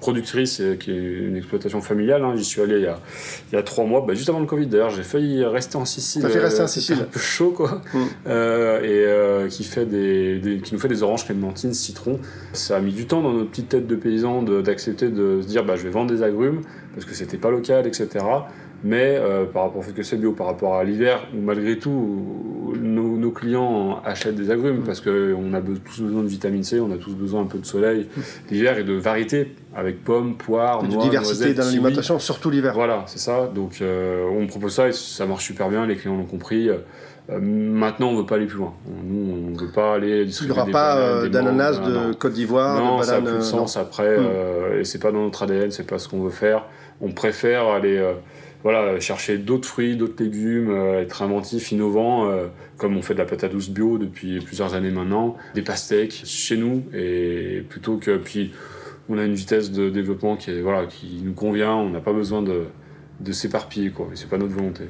[0.00, 2.24] productrice qui est une exploitation familiale.
[2.24, 2.34] Hein.
[2.36, 2.98] J'y suis allé il y a,
[3.52, 4.90] il y a trois mois, bah, juste avant le Covid d'ailleurs.
[4.90, 6.22] J'ai failli rester en Sicile.
[6.22, 6.98] T'as fait rester en Sicile.
[7.02, 7.82] Un peu chaud quoi.
[7.94, 8.30] Mm.
[8.84, 12.18] et qui, fait des, qui nous fait des oranges clémentines, citron.
[12.52, 15.64] Ça a mis du temps dans notre petite tête de paysans d'accepter de, se dire
[15.64, 16.62] bah, je vais vendre des agrumes
[16.94, 18.24] parce que c'était pas local, etc.
[18.82, 21.78] Mais euh, par rapport au fait que c'est bio, par rapport à l'hiver, où malgré
[21.78, 26.90] tout, nos, clients achètent des agrumes parce qu'on a tous besoin de vitamine C, on
[26.90, 28.08] a tous besoin un peu de soleil
[28.50, 32.72] l'hiver et de variété avec pommes, poires, noix, de diversité dans l'alimentation, surtout l'hiver.
[32.74, 33.48] Voilà, c'est ça.
[33.54, 36.68] Donc euh, on propose ça et ça marche super bien, les clients l'ont compris.
[36.68, 36.78] Euh,
[37.40, 38.74] maintenant, on ne veut pas aller plus loin.
[39.04, 40.54] Nous, on ne veut pas aller distribuer.
[40.54, 44.18] Il n'y aura pas d'ananas de Côte d'Ivoire, non, ça n'a plus de sens après.
[44.18, 44.80] Hmm.
[44.80, 46.64] et c'est pas dans notre ADN, c'est pas ce qu'on veut faire.
[47.00, 48.02] On préfère aller
[48.62, 52.46] voilà, chercher d'autres fruits, d'autres légumes, euh, être inventif, innovant, euh,
[52.76, 56.22] comme on fait de la pâte à douce bio depuis plusieurs années maintenant, des pastèques
[56.24, 58.52] chez nous, et plutôt que puis
[59.08, 62.12] on a une vitesse de développement qui est voilà qui nous convient, on n'a pas
[62.12, 62.64] besoin de,
[63.20, 64.84] de s'éparpiller quoi, et c'est pas notre volonté.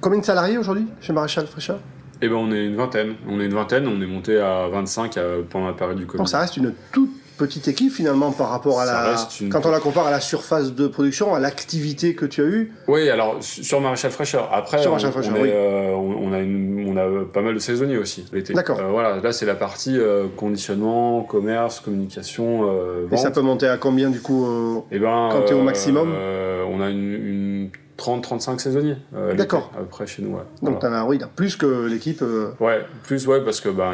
[0.00, 1.80] Combien de salariés aujourd'hui chez Maréchal Fraîcheur
[2.20, 3.14] eh ben on est une vingtaine.
[3.28, 6.18] On est une vingtaine, on est monté à 25 euh, pendant la période du Covid.
[6.18, 9.14] Donc ça reste une toute petite équipe finalement par rapport à la.
[9.50, 12.72] Quand on la compare à la surface de production, à l'activité que tu as eue.
[12.86, 14.50] Oui, alors sur Maréchal Fraîcheur.
[14.52, 18.52] Après, on, euh, on, a on, a pas mal de saisonniers aussi l'été.
[18.52, 18.78] D'accord.
[18.80, 22.62] Euh, voilà, là c'est la partie euh, conditionnement, commerce, communication.
[22.62, 23.12] vente.
[23.12, 25.62] Et ça peut monter à combien du coup Et eh ben, quand tu es au
[25.62, 26.12] maximum
[26.70, 27.47] On a une, une
[27.98, 28.96] 30-35 saisonniers.
[29.14, 29.72] Euh, D'accord.
[29.76, 30.42] Après chez nous, ouais.
[30.62, 32.22] Donc t'en as, oui, plus que l'équipe.
[32.22, 33.92] Euh, ouais, plus, ouais, parce que ben,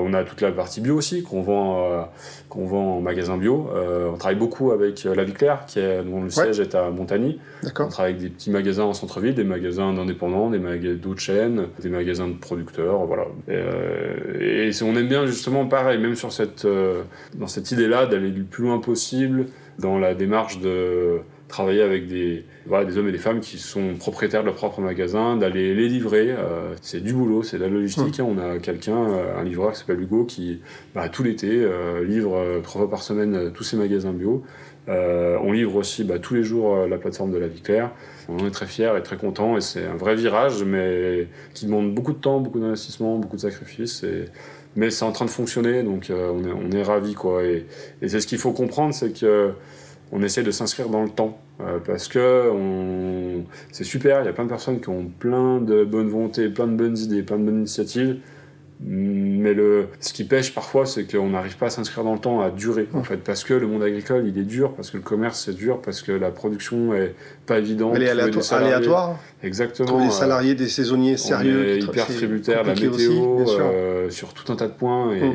[0.00, 2.02] on a toute la partie bio aussi qu'on vend, euh,
[2.48, 3.68] qu'on vend en magasin bio.
[4.10, 7.40] on travaille beaucoup avec La Vie Claire, qui est, dont le siège est à Montagny.
[7.62, 7.86] D'accord.
[7.86, 11.66] On travaille avec des petits magasins en centre-ville, des magasins d'indépendants, des magasins d'autres chaînes,
[11.80, 13.26] des magasins de producteurs, voilà.
[13.48, 16.66] Et, et on aime bien justement pareil, même sur cette,
[17.34, 19.46] dans cette idée-là d'aller le plus loin possible
[19.78, 23.94] dans la démarche de travailler avec des, voilà, des hommes et des femmes qui sont
[23.94, 26.30] propriétaires de leur propre magasin, d'aller les livrer.
[26.30, 28.20] Euh, c'est du boulot, c'est de la logistique.
[28.20, 28.22] Mmh.
[28.22, 30.60] On a quelqu'un, euh, un livreur qui s'appelle Hugo, qui
[30.94, 34.44] bah, tout l'été euh, livre trois fois par semaine tous ses magasins bio.
[34.88, 37.90] on livre aussi bah, tous les jours la plateforme de la Vie Claire.
[38.28, 41.66] On en est très fiers et très contents et c'est un vrai virage, mais qui
[41.66, 44.04] demande beaucoup de temps, beaucoup d'investissement, beaucoup de sacrifices.
[44.74, 47.14] Mais c'est en train de fonctionner, donc on est, on ravis.
[47.14, 47.42] Quoi.
[47.42, 47.66] Et
[48.06, 49.52] c'est ce qu'il faut comprendre, c'est que
[50.12, 51.38] on essaie de s'inscrire dans le temps.
[51.60, 55.84] Euh, parce que c'est super, il y a plein de personnes qui ont plein de
[55.84, 58.18] bonnes volontés, plein de bonnes idées, plein de bonnes initiatives.
[58.84, 62.40] Mais le, ce qui pêche parfois, c'est qu'on n'arrive pas à s'inscrire dans le temps,
[62.40, 65.02] à durer, en fait, parce que le monde agricole, il est dur, parce que le
[65.02, 67.14] commerce, c'est dur, parce que la production est
[67.46, 67.94] pas évidente.
[67.94, 69.20] Elle est aléatoire.
[69.42, 69.86] Exactement.
[69.86, 71.60] Trouver des euh, salariés, des saisonniers sérieux.
[71.60, 75.34] On est hyper tributaire la météo, euh, sur tout un tas de points, et mm.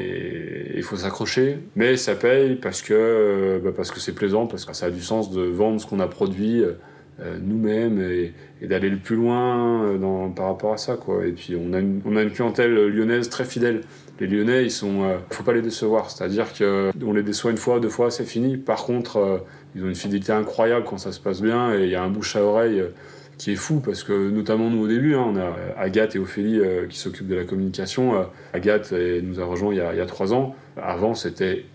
[0.75, 1.59] il faut s'accrocher.
[1.75, 5.01] Mais ça paye parce que bah, parce que c'est plaisant, parce que ça a du
[5.01, 6.63] sens de vendre ce qu'on a produit.
[7.19, 10.95] Euh, nous-mêmes et, d'aller le plus loin euh, par rapport à ça.
[10.97, 11.25] Quoi.
[11.25, 13.81] Et puis on a, une, on clientèle lyonnaise très fidèle.
[14.19, 16.11] Les Lyonnais, ils sont, euh, faut pas les décevoir.
[16.11, 18.57] C'est-à-dire qu'on les déçoit une fois, deux fois, c'est fini.
[18.57, 19.43] Par contre,
[19.75, 22.09] ils ont une fidélité incroyable quand ça se passe bien et il y a un
[22.09, 22.83] bouche à oreille
[23.39, 26.59] qui est fou parce que notamment nous au début, hein, on a Agathe et Ophélie
[26.89, 28.27] qui s'occupent de la communication.
[28.53, 28.91] Agathe
[29.23, 30.55] nous a rejoint il y a trois ans.
[30.77, 31.65] Avant, c'était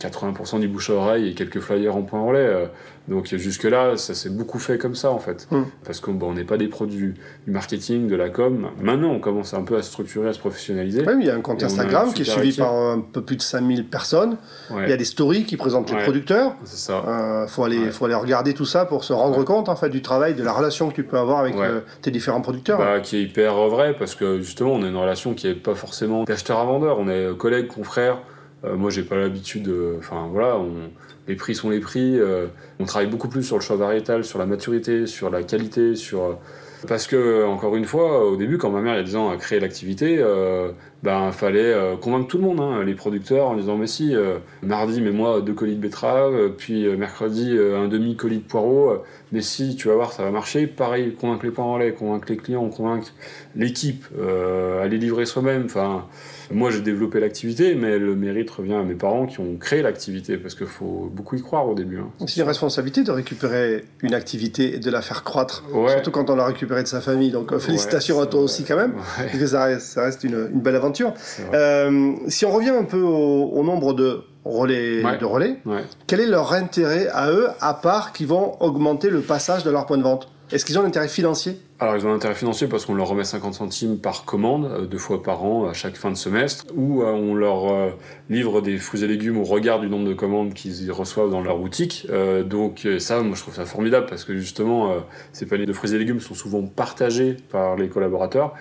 [0.00, 2.38] 80% du bouche à oreille et quelques flyers en point relais.
[2.38, 2.66] Euh.
[3.08, 5.46] Donc jusque-là, ça s'est beaucoup fait comme ça en fait.
[5.50, 5.62] Hmm.
[5.84, 7.14] Parce qu'on n'est pas des produits
[7.46, 8.68] du marketing, de la com.
[8.80, 11.04] Maintenant, on commence un peu à structurer, à se professionnaliser.
[11.06, 13.42] Oui, il y a un compte Instagram qui est suivi par un peu plus de
[13.42, 14.36] 5000 personnes.
[14.70, 16.56] Il y a des stories qui présentent les producteurs.
[16.64, 17.02] C'est ça.
[17.04, 19.88] Il euh, faut, aller, faut aller regarder tout ça pour se rendre compte en fait,
[19.88, 22.78] du travail, de la relation que tu peux avoir avec euh, tes différents producteurs.
[22.78, 25.76] Bah, qui est hyper vrai parce que justement, on a une relation qui n'est pas
[25.76, 26.98] forcément d'acheteur à vendeur.
[26.98, 28.18] On est collègues, confrères.
[28.64, 29.72] Euh, moi, j'ai pas l'habitude.
[29.98, 30.58] Enfin, voilà,
[31.28, 32.18] les prix sont les prix.
[32.18, 32.46] Euh,
[32.80, 36.22] on travaille beaucoup plus sur le choix variétal, sur la maturité, sur la qualité, sur.
[36.22, 36.32] Euh,
[36.88, 39.30] parce que, encore une fois, au début, quand ma mère, il y a 10 ans,
[39.30, 40.22] a créé l'activité,
[41.02, 44.14] ben, fallait convaincre tout le monde, hein, les producteurs, en disant Mais si,
[44.62, 49.88] mardi, mets-moi deux colis de betterave, puis mercredi, un demi-colis de poireaux, mais si, tu
[49.88, 50.66] vas voir, ça va marcher.
[50.66, 53.08] Pareil, convaincre les parents en lait, convaincre les clients, convaincre
[53.56, 54.04] l'équipe,
[54.80, 55.64] aller livrer soi-même.
[55.64, 56.04] Enfin.
[56.50, 60.36] Moi, j'ai développé l'activité, mais le mérite revient à mes parents qui ont créé l'activité,
[60.36, 61.98] parce qu'il faut beaucoup y croire au début.
[61.98, 62.08] Hein.
[62.26, 66.36] C'est une responsabilité de récupérer une activité et de la faire croître, surtout quand on
[66.36, 67.30] l'a récupérée de sa famille.
[67.30, 69.64] Donc, euh, félicitations à toi aussi quand même, parce que ça
[70.02, 71.12] reste, une, belle aventure.
[71.52, 75.58] Euh, si on revient un peu au, nombre de relais, de relais
[76.06, 79.86] quel est leur intérêt à eux, à part qu'ils vont augmenter le passage de leur
[79.86, 80.28] point de vente?
[80.52, 81.58] Est-ce qu'ils ont un intérêt financier?
[81.80, 84.86] Alors ils ont un intérêt financier parce qu'on leur remet 50 centimes par commande, euh,
[84.86, 87.90] deux fois par an, à chaque fin de semestre, ou euh, on leur euh,
[88.30, 91.58] livre des fruits et légumes au regard du nombre de commandes qu'ils reçoivent dans leur
[91.58, 92.06] boutique.
[92.44, 94.94] donc ça, moi je trouve ça formidable parce que justement,
[95.32, 98.54] ces paniers de fruits et légumes sont souvent partagés par les collaborateurs.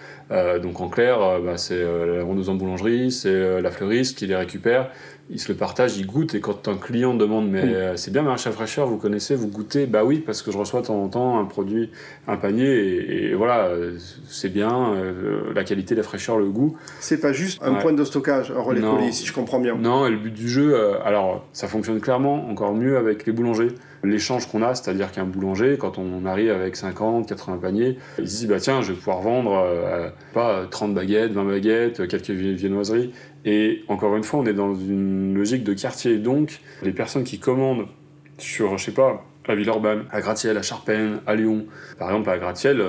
[0.62, 4.92] donc en clair, bah, c'est la vendeuse en boulangerie, c'est la fleuriste qui les récupère
[5.30, 8.22] ils se le partagent, ils goûtent, et quand un client demande mais euh, c'est bien
[8.22, 11.08] maraîchage fraîcheur, vous connaissez, vous goûtez, bah oui, parce que je reçois de temps en
[11.08, 11.90] temps un produit,
[12.28, 13.70] un panier, et, voilà,
[14.28, 16.78] c'est bien, euh, la qualité, la fraîcheur, le goût.
[17.00, 19.76] C'est pas juste un point de stockage, un relais colis, si je comprends bien.
[19.76, 23.32] Non, et le but du jeu, euh, alors ça fonctionne clairement encore mieux avec les
[23.32, 23.70] boulangers.
[24.04, 28.38] L'échange qu'on a, c'est-à-dire qu'un boulanger, quand on arrive avec 50, 80 paniers, il se
[28.38, 33.12] dit bah tiens, je vais pouvoir vendre pas 30 baguettes, 20 baguettes, quelques viennoiseries,
[33.46, 36.18] et encore une fois, on est dans une logique de quartier.
[36.18, 37.88] Donc, les personnes qui commandent
[38.40, 41.66] sur, je sais pas, à Villeurbanne, à Gratiel, à Charpennes, à Lyon.
[42.00, 42.84] Par exemple, à Gratiel,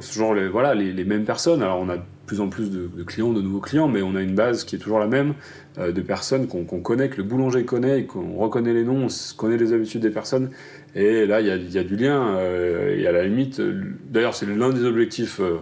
[0.00, 1.62] c'est toujours les, voilà, les, mêmes personnes.
[1.62, 4.34] Alors, on a plus en plus de, clients, de nouveaux clients, mais on a une
[4.34, 5.34] base qui est toujours la même,
[5.78, 9.56] euh, de personnes qu'on connaît, que le boulanger connaît, qu'on reconnaît les noms, on connaît
[9.56, 10.50] les habitudes des personnes.
[10.94, 12.36] Et là, il y a, du lien.
[12.36, 13.60] Euh, et à la limite,
[14.08, 15.58] d'ailleurs, c'est l'un des objectifs euh,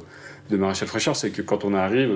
[0.50, 2.10] de Maréchal Fraîcheur, c'est que quand on arrive,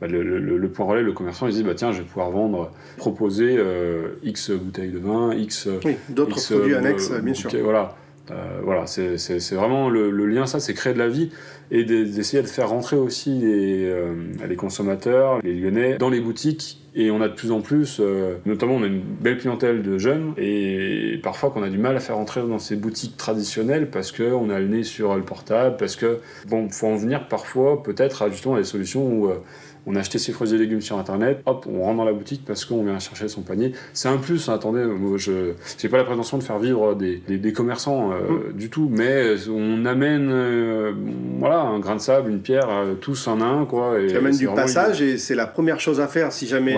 [0.00, 3.56] bah, le, point relais, le commerçant, il dit bah, tiens, je vais pouvoir vendre, proposer
[3.58, 5.68] euh, X bouteilles de vin, X.
[5.84, 7.50] Oui, d'autres produits annexes, bien sûr.
[7.62, 7.96] Voilà.
[8.30, 11.30] Euh, voilà, c'est vraiment le, lien, ça, c'est créer de la vie
[11.70, 14.14] et d'essayer de faire rentrer aussi les, euh,
[14.48, 16.78] les, consommateurs, les Lyonnais, dans les boutiques.
[16.96, 18.00] Et on a de plus en plus,
[18.44, 22.00] notamment on a une belle clientèle de jeunes et parfois qu'on a du mal à
[22.00, 25.94] faire rentrer dans ces boutiques traditionnelles parce qu'on a le nez sur le portable, parce
[25.94, 29.30] que, bon, faut en venir parfois peut-être à justement des solutions où
[29.86, 32.44] on a acheté ses fruits et légumes sur internet, hop, on rentre dans la boutique
[32.46, 33.72] parce qu'on vient chercher son panier.
[33.92, 37.16] C'est un plus, hein, attendez, moi, je n'ai pas la prétention de faire vivre des,
[37.16, 38.52] des, commerçants euh, mm.
[38.52, 40.92] du tout, mais on amène euh,
[41.38, 43.64] voilà, un grain de sable, une pierre, euh, tous en un.
[43.64, 46.76] Quoi, et tu amènes du passage et c'est la première chose à faire si jamais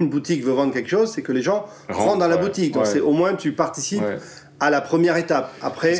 [0.00, 2.74] une boutique veut vendre quelque chose, c'est que les gens rentrent, dans la boutique.
[2.74, 4.02] Donc c'est au moins tu participes
[4.60, 5.52] à la première étape.
[5.62, 5.98] Après,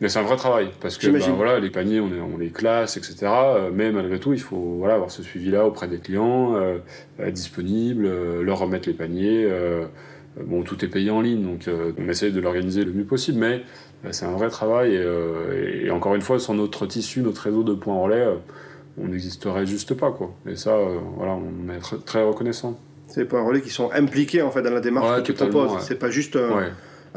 [0.00, 2.96] mais c'est un vrai travail, parce que ben, voilà, les paniers, on, on, les classe,
[2.96, 3.16] etc.
[3.24, 6.78] Euh, mais malgré tout, il faut voilà, avoir ce suivi-là auprès des clients, euh,
[7.18, 9.48] être disponible, euh, leur remettre les paniers.
[10.40, 13.62] bon, tout est payé en ligne, donc on essaie de l'organiser le mieux possible, mais
[14.12, 14.94] c'est un vrai travail.
[14.94, 18.24] Et, encore une fois, sans notre tissu, notre réseau de points relais,
[19.02, 20.12] on n'existerait juste pas.
[20.12, 20.32] Quoi.
[20.48, 20.76] Et ça,
[21.16, 22.78] voilà, on est très, reconnaissant.
[23.08, 25.80] C'est les points relais qui sont impliqués en fait, dans la démarche que tu proposes.
[25.80, 26.38] C'est pas juste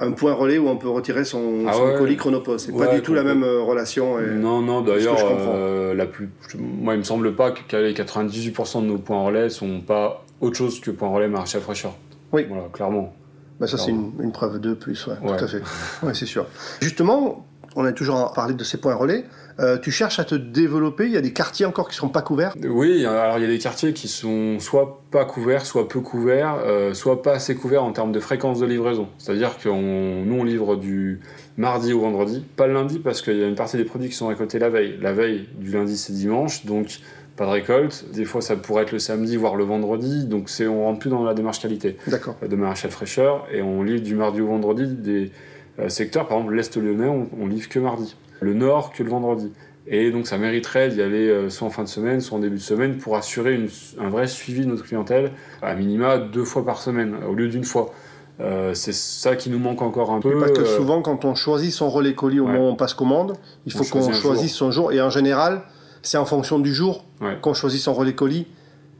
[0.01, 2.65] un point relais où on peut retirer son, ah colis chronopost.
[2.65, 4.17] C'est pas du tout la même euh, relation.
[4.19, 8.87] non, non, d'ailleurs, euh, la plus, moi, il me semble pas que les 98% de
[8.87, 11.95] nos points relais sont pas autre chose que points relais marché à fraîcheur.
[12.33, 12.45] Oui.
[12.49, 13.13] Voilà, clairement.
[13.59, 15.61] Bah ça, c'est une, preuve de plus, ouais, tout à fait.
[16.01, 16.47] Ouais, c'est sûr.
[16.81, 19.25] Justement, on a toujours parlé de ces points relais.
[19.59, 22.09] Euh, tu cherches à te développer Il y a des quartiers encore qui ne sont
[22.09, 22.55] pas couverts?
[22.63, 26.57] Oui, alors il y a des quartiers qui sont soit pas couverts, soit peu couverts,
[26.65, 29.07] euh, soit pas assez couverts en termes de fréquence de livraison.
[29.17, 31.19] C'est-à-dire que nous, on livre du
[31.57, 34.15] mardi au vendredi, pas le lundi parce qu'il y a une partie des produits qui
[34.15, 34.97] sont récoltés la veille.
[35.01, 36.99] La veille, du lundi, c'est dimanche, donc
[37.35, 38.05] pas de récolte.
[38.13, 40.25] Des fois, ça pourrait être le samedi, voire le vendredi.
[40.25, 42.35] Donc, c'est, on rentre plus dans la démarche qualité D'accord.
[42.47, 43.47] de maraîchal fraîcheur.
[43.51, 45.31] Et on livre du mardi au vendredi des
[45.79, 46.27] euh, secteurs.
[46.27, 49.51] Par exemple, l'Est lyonnais, on, on livre que mardi le nord que le vendredi.
[49.87, 52.57] Et donc ça mériterait d'y aller euh, soit en fin de semaine, soit en début
[52.57, 53.59] de semaine pour assurer
[53.99, 57.63] un vrai suivi de notre clientèle, à minima deux fois par semaine au lieu d'une
[57.63, 57.91] fois.
[58.39, 60.39] Euh, c'est ça qui nous manque encore un peu.
[60.39, 62.93] Parce que euh, souvent, quand on choisit son relais colis au moment où on passe
[62.93, 63.33] commande,
[63.65, 64.91] il faut qu'on choisisse son jour.
[64.91, 65.63] Et en général,
[66.01, 67.05] c'est en fonction du jour
[67.41, 68.47] qu'on choisit son relais colis.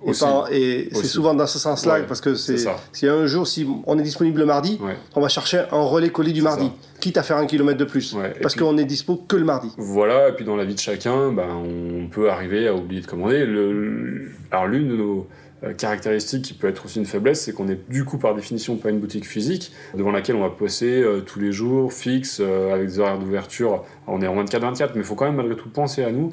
[0.06, 2.58] Et, c'est souvent dans ce sens-là, parce que c'est
[2.92, 4.80] si un jour, si on est disponible le mardi,
[5.16, 8.16] on va chercher un relais colis du mardi, quitte à faire un kilomètre de plus,
[8.42, 9.72] parce qu'on est dispo que le mardi.
[9.78, 13.08] Voilà, et puis dans la vie de chacun, ben, on peut arriver à oublier de
[13.08, 13.46] commander.
[13.46, 15.28] Le, alors l'une de nos
[15.64, 18.78] euh, caractéristiques qui peut être aussi une faiblesse, c'est qu'on est du coup par définition
[18.78, 22.74] pas une boutique physique devant laquelle on va passer euh, tous les jours, fixe, euh,
[22.74, 23.84] avec des horaires d'ouverture.
[24.08, 26.32] On est en 24-24, mais il faut quand même malgré tout penser à nous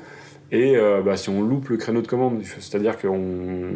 [0.51, 3.09] et euh, bah, si on loupe le créneau de commande, c'est-à-dire que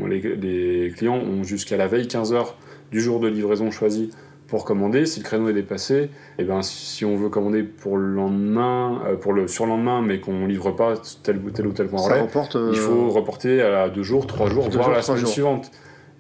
[0.08, 2.56] les, les, clients ont jusqu'à la veille 15 heures
[2.90, 4.10] du jour de livraison choisi
[4.46, 5.04] pour commander.
[5.04, 9.02] Si le créneau est dépassé, et eh ben, si on veut commander pour le lendemain,
[9.06, 12.56] euh, pour le surlendemain, mais qu'on livre pas tel, tel ou tel point relais, reporte,
[12.70, 15.70] il faut reporter à deux jours, trois jours, voire la semaine suivante.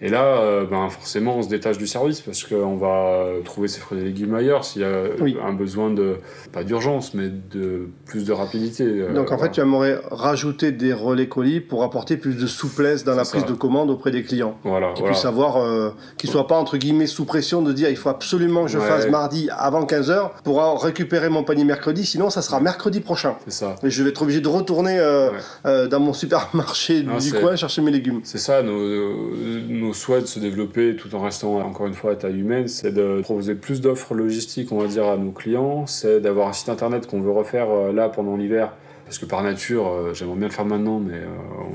[0.04, 3.78] Et là, euh, ben, forcément, on se détache du service parce qu'on va trouver ses
[3.78, 5.36] fruits et légumes ailleurs s'il y a Oui.
[5.40, 6.16] un besoin de,
[6.52, 8.82] pas d'urgence, mais de plus de rapidité.
[8.84, 9.52] euh, Donc en fait, voilà.
[9.52, 13.46] tu aimerais rajouter des relais colis pour apporter plus de souplesse dans la prise ça.
[13.48, 14.58] de commande auprès des clients.
[14.64, 15.12] Voilà, Qu'ils voilà.
[15.14, 18.64] puissent avoir, euh, qu'ils soient pas entre guillemets sous pression de dire il faut absolument
[18.64, 18.86] que je Ouais.
[18.88, 23.36] fasse mardi avant 15h pour récupérer mon panier mercredi, sinon ça sera mercredi prochain.
[23.46, 23.76] C'est ça.
[23.84, 25.30] Et je vais être obligé de retourner euh,
[25.64, 25.86] Ouais.
[25.88, 28.20] dans mon supermarché Non, du coin chercher mes légumes.
[28.24, 28.76] C'est ça, nos,
[29.68, 32.92] nos souhaits de se développer tout en restant encore une fois à taille humaine, c'est
[32.92, 36.68] de proposer plus d'offres logistiques, on va dire, à nos clients, c'est d'avoir un site
[36.68, 38.72] internet qu'on veut refaire euh, là pendant l'hiver.
[39.12, 41.26] Parce que par nature, euh, j'aimerais bien le faire maintenant, mais euh,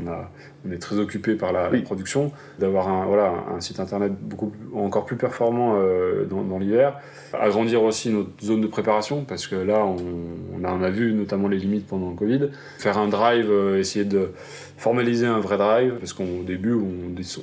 [0.03, 0.31] on, a,
[0.67, 2.31] on est très occupé par la, production.
[2.57, 6.97] D'avoir un, voilà, un site internet beaucoup, encore plus performant euh, dans, dans l'hiver.
[7.33, 9.97] Agrandir aussi notre zone de préparation, parce que là, on,
[10.59, 12.49] on a, on a vu notamment les limites pendant le Covid.
[12.79, 14.31] Faire un drive, essayer de
[14.77, 16.85] formaliser un vrai drive, parce qu'au début, on,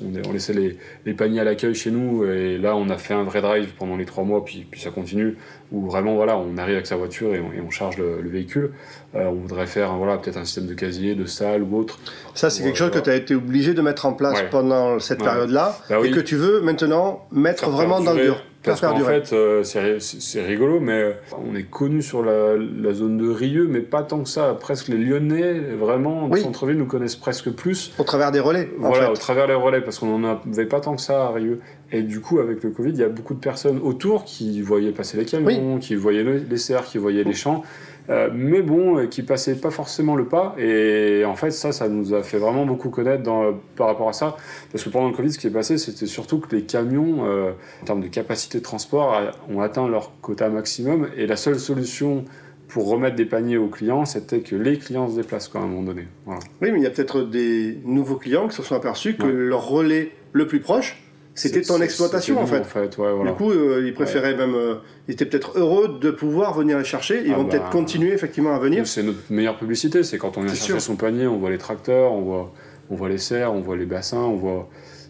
[0.04, 3.12] on, on laissait les, les paniers à l'accueil chez nous, et là, on a fait
[3.14, 5.36] un vrai drive pendant les trois mois, puis, puis ça continue,
[5.72, 8.30] où vraiment, voilà, on arrive avec sa voiture et on, et on charge le, le
[8.30, 8.70] véhicule.
[9.16, 11.98] Euh, on voudrait faire, voilà, peut-être un système de casier, de salle ou autre.
[12.34, 13.04] Ça, c'est quelque chose que voilà.
[13.04, 14.48] tu as été obligé de mettre en place Ouais.
[14.50, 15.24] pendant cette Ouais.
[15.26, 16.08] période-là Bah oui.
[16.08, 18.44] et que tu veux maintenant mettre vraiment dans le dur.
[18.64, 21.12] Parce qu'en fait, euh, c'est rigolo, mais euh,
[21.46, 24.56] on est connu sur la, la zone de Rieux, mais pas tant que ça.
[24.58, 26.40] Presque les Lyonnais, vraiment, Oui.
[26.40, 27.92] centre-ville, nous connaissent presque plus.
[27.98, 29.12] Au travers des relais, en Voilà, fait.
[29.12, 31.60] au travers les relais, parce qu'on n'en avait pas tant que ça à Rieux.
[31.92, 34.90] Et du coup, avec le Covid, il y a beaucoup de personnes autour qui voyaient
[34.92, 37.62] passer les camions, qui voyaient le- les serres, qui voyaient les champs.
[38.10, 40.54] Euh, mais bon, euh, qui passaient pas forcément le pas.
[40.58, 44.12] Et en fait, ça, ça nous a fait vraiment beaucoup connaître dans, par rapport à
[44.12, 44.36] ça.
[44.72, 47.52] Parce que pendant le Covid, ce qui est passé, c'était surtout que les camions, euh,
[47.82, 49.18] en termes de capacité de transport,
[49.50, 51.08] ont atteint leur quota maximum.
[51.16, 52.24] Et la seule solution
[52.68, 55.66] pour remettre des paniers aux clients, c'était que les clients se déplacent quoi, à un
[55.68, 56.06] moment donné.
[56.26, 56.40] Voilà.
[56.60, 59.32] Oui, mais il y a peut-être des nouveaux clients qui se sont aperçus que Ouais.
[59.32, 61.03] leur relais le plus proche,
[61.34, 62.60] c'était c'est- exploitation, en fait.
[62.60, 63.32] en fait ouais, voilà.
[63.32, 64.54] Du coup, euh, ils préféraient même.
[64.54, 64.76] euh,
[65.08, 67.22] ils étaient peut-être heureux de pouvoir venir les chercher.
[67.26, 67.50] Ils Ah vont bah.
[67.50, 68.86] peut-être continuer effectivement à venir.
[68.86, 70.80] C'est notre meilleure publicité, c'est quand on vient chercher sûr.
[70.80, 72.52] son panier, on voit les tracteurs, on voit,
[72.90, 74.68] on voit les serres, on voit les bassins, on voit,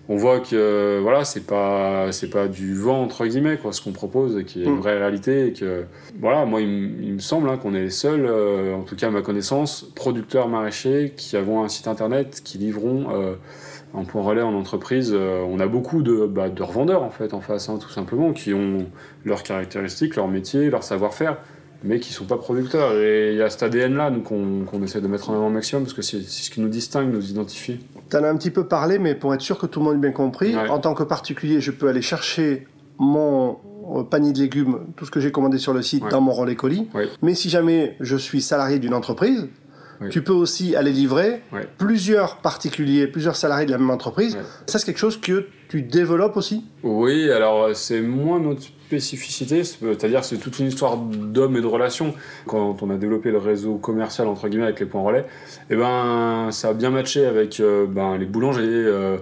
[0.08, 3.80] on voit que euh, voilà, c'est pas, c'est pas du vent entre guillemets quoi, ce
[3.82, 4.80] qu'on propose, et qu'il y a une Mm.
[4.80, 5.84] vraie réalité, et que
[6.20, 9.10] voilà, moi il, me semble hein, qu'on est les seuls, euh, en tout cas à
[9.10, 13.34] ma connaissance, producteurs maraîchers qui avons un site internet qui livront euh,
[13.94, 15.12] en point relais en entreprise.
[15.14, 18.32] Euh, on a beaucoup de, bah, de revendeurs en fait en face, hein, tout simplement,
[18.32, 18.86] qui ont
[19.24, 21.38] leurs caractéristiques, leur métier, leur savoir-faire
[21.86, 22.92] mais qui sont pas producteurs.
[22.94, 25.92] Et il y a cet ADN-là qu'on essaie de mettre en avant au maximum, parce
[25.92, 27.78] que c'est ce qui nous distingue, nous identifie.
[28.08, 29.96] Tu en as un petit peu parlé, mais pour être sûr que tout le monde
[29.96, 30.66] ait bien compris, Ouais.
[30.70, 33.58] en tant que particulier, je peux aller chercher mon
[33.96, 36.08] euh, panier de légumes, tout ce que j'ai commandé sur le site, Ouais.
[36.10, 36.88] dans mon relais colis.
[36.94, 37.06] Ouais.
[37.20, 39.48] Mais si jamais je suis salarié d'une entreprise,
[40.04, 40.10] Oui.
[40.10, 41.66] tu peux aussi aller livrer Ouais.
[41.78, 44.36] plusieurs particuliers, plusieurs salariés de la même entreprise.
[44.36, 44.42] Ouais.
[44.66, 46.64] Ça, c'est quelque chose que tu développes aussi?
[46.82, 52.14] Oui, alors c'est moins notre spécificité, c'est-à-dire c'est toute une histoire d'hommes et de relations.
[52.46, 55.24] Quand on a développé le réseau commercial entre guillemets avec les points relais,
[55.70, 58.62] et ben ça a bien matché avec euh, ben, les boulangers.
[58.64, 59.16] euh,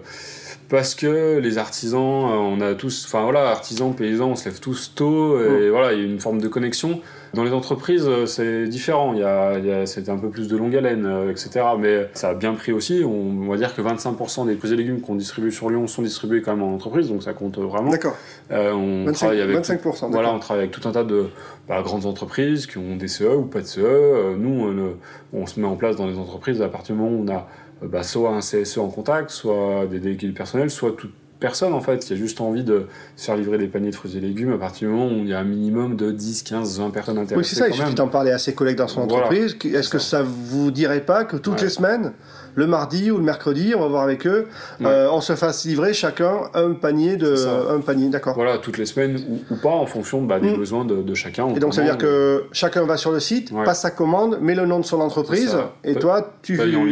[0.69, 4.59] parce que les artisans, euh, on a tous, enfin voilà, artisans, paysans, on se lève
[4.59, 7.01] tous tôt, et voilà, il y a une forme de connexion.
[7.35, 10.29] Dans les entreprises, euh, c'est différent, il y a, il y a- c'était un peu
[10.29, 11.65] plus de longue haleine, euh, etc.
[11.79, 13.11] Mais ça a bien pris aussi, on,
[13.45, 16.43] on va dire que 25% des fruits et légumes qu'on distribue sur Lyon sont distribués
[16.43, 17.91] quand même en entreprise, donc ça compte vraiment.
[17.91, 18.17] D'accord.
[18.51, 19.13] Euh, on 25%.
[19.15, 21.29] travaille avec 25%, voilà, on travaille avec tout un tas de
[21.69, 24.37] bah, grandes entreprises qui ont des CE ou pas de CE.
[24.37, 24.95] Nous,
[25.33, 27.49] on, se met en place dans les entreprises à partir du moment où on a
[27.83, 31.81] bah, soit un CSE en contact, soit des délégués du personnel, soit toute personne en
[31.81, 34.53] fait qui a juste envie de se faire livrer des paniers de fruits et légumes
[34.55, 37.19] à partir du moment où il y a un minimum de 10, 15, 20 personnes
[37.19, 37.37] intéressées.
[37.37, 39.27] Oui, c'est ça, il suffit d'en parler à ses collègues dans son Voilà.
[39.27, 39.57] entreprise.
[39.65, 41.65] Est-ce que ça vous dirait pas que toutes Ouais.
[41.65, 42.13] les semaines,
[42.55, 44.47] le mardi ou le mercredi, on va voir avec eux,
[44.81, 44.87] Ouais.
[44.87, 47.35] euh, on se fasse livrer chacun un panier de.
[47.71, 48.35] Un panier, d'accord.
[48.35, 50.57] Voilà, toutes les semaines ou, ou pas en fonction bah, des Mm.
[50.59, 51.49] besoins de, de chacun.
[51.57, 53.65] Et donc ça veut dire que chacun va sur le site, Ouais.
[53.65, 56.83] passe sa commande, met le nom de son entreprise, et toi tu paye en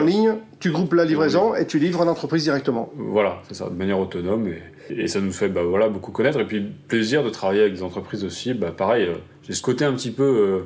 [0.00, 2.90] euh, ligne, tu groupes la livraison et tu livres à l'entreprise directement.
[2.96, 4.48] Voilà, c'est ça, de manière autonome.
[4.48, 6.40] Et, et ça nous fait bah, voilà, beaucoup connaître.
[6.40, 8.54] Et puis, plaisir de travailler avec des entreprises aussi.
[8.54, 10.60] Bah, pareil, euh, j'ai ce côté un petit peu, euh,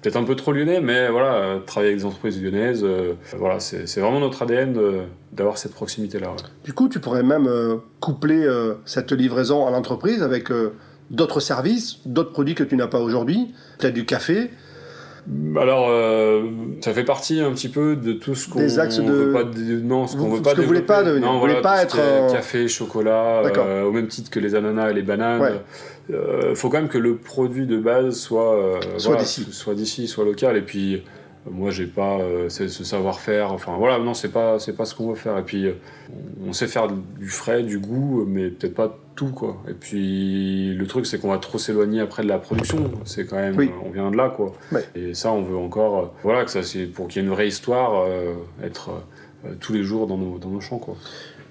[0.00, 2.86] peut-être un peu trop lyonnais, mais voilà, euh, travailler avec des entreprises lyonnaises,
[3.36, 4.78] voilà, c'est vraiment notre ADN
[5.32, 6.30] d'avoir cette proximité-là.
[6.30, 6.36] ouais.
[6.64, 7.48] Du coup, tu pourrais même
[8.00, 8.46] coupler
[8.84, 10.48] cette livraison à l'entreprise avec
[11.10, 14.50] d'autres services, d'autres produits que tu n'as pas aujourd'hui, peut-être du café.
[15.60, 16.42] Alors, euh,
[16.80, 19.42] ça fait partie un petit peu de tout ce qu'on Des axes de- veut pas
[19.44, 21.26] dé- non, ce qu'on veut pas que vous voulez pas devenir.
[21.26, 24.30] Non, Vous voulez voilà, pas tout ce être, euh, café, chocolat, euh, au même titre
[24.30, 25.40] que les ananas et les bananes.
[25.40, 25.60] Ouais.
[26.14, 29.46] Euh, faut quand même que le produit de base soit euh, Soit voilà, d'ici.
[29.50, 30.56] soit d'ici, soit local.
[30.56, 31.02] Et puis
[31.50, 33.52] Moi, j'ai pas euh, ce savoir-faire.
[33.52, 35.38] Enfin, voilà, non, c'est pas, c'est pas ce qu'on veut faire.
[35.38, 35.72] Et puis, euh,
[36.46, 39.56] on sait faire du frais, du goût, mais peut-être pas tout, quoi.
[39.68, 42.90] Et puis, le truc, c'est qu'on va trop s'éloigner après de la production.
[43.04, 43.70] C'est quand même, Oui.
[43.84, 44.52] on vient de là, quoi.
[44.72, 44.84] Ouais.
[44.94, 47.34] Et ça, on veut encore, euh, voilà, que ça, c'est pour qu'il y ait une
[47.34, 48.06] vraie histoire,
[48.62, 48.90] être
[49.60, 50.96] tous les jours dans nos, dans nos champs, quoi.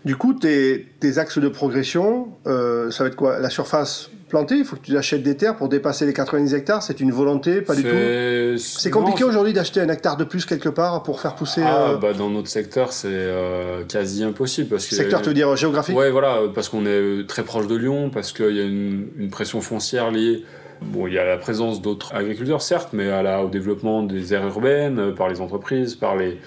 [0.06, 3.39] Du coup, tes, tes axes de progression, euh, ça va être quoi?
[3.39, 6.84] La surface plantée, il faut que tu achètes des terres pour dépasser les 90 hectares,
[6.84, 8.58] c'est une volonté, pas du tout?
[8.60, 11.62] C'est- compliqué aujourd'hui d'acheter un hectare de plus quelque part pour faire pousser...
[11.66, 15.34] Ah, euh, bah, dans notre secteur, c'est euh, quasi impossible parce que secteur, tu veux
[15.34, 15.97] dire géographique?
[15.97, 19.30] Ouais, voilà, parce qu'on est très proche de Lyon, parce qu'il y a une, une
[19.32, 20.43] pression foncière liée.
[20.82, 24.34] Bon, il y a la présence d'autres agriculteurs, certes, mais à la, au développement des
[24.34, 26.38] aires urbaines, par les entreprises, par les.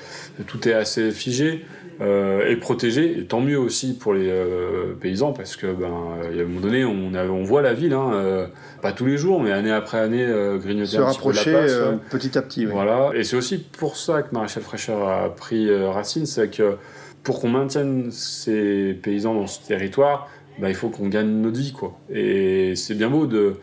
[0.47, 1.65] Tout est assez figé
[2.01, 5.87] euh, et protégé, et tant mieux aussi pour les euh, paysans, parce que, ben,
[6.23, 8.47] a un moment donné, on, a- on voit la ville, hein, euh,
[8.83, 11.37] pas tous les jours, mais année après année, euh, grignoter Se un petit peu de
[11.37, 11.73] la rapprocher place.
[11.73, 11.99] ouais.
[12.11, 12.67] petit à petit.
[12.67, 12.73] oui.
[12.73, 16.77] Voilà, et c'est aussi pour ça que Maréchal Fraîcheur a pris racine, c'est que
[17.25, 20.29] pour qu'on maintienne ces paysans dans ce territoire,
[20.61, 21.99] bah, il faut qu'on gagne notre vie, quoi.
[22.13, 23.55] Et c'est bien beau de...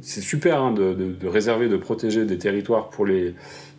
[0.00, 3.34] C'est super hein, de, de- de réserver, de protéger des territoires pour les,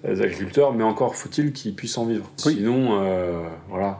[0.07, 2.29] les agriculteurs, mais encore faut-il qu'ils puissent en vivre.
[2.45, 2.55] Oui.
[2.55, 3.99] Sinon, euh, voilà,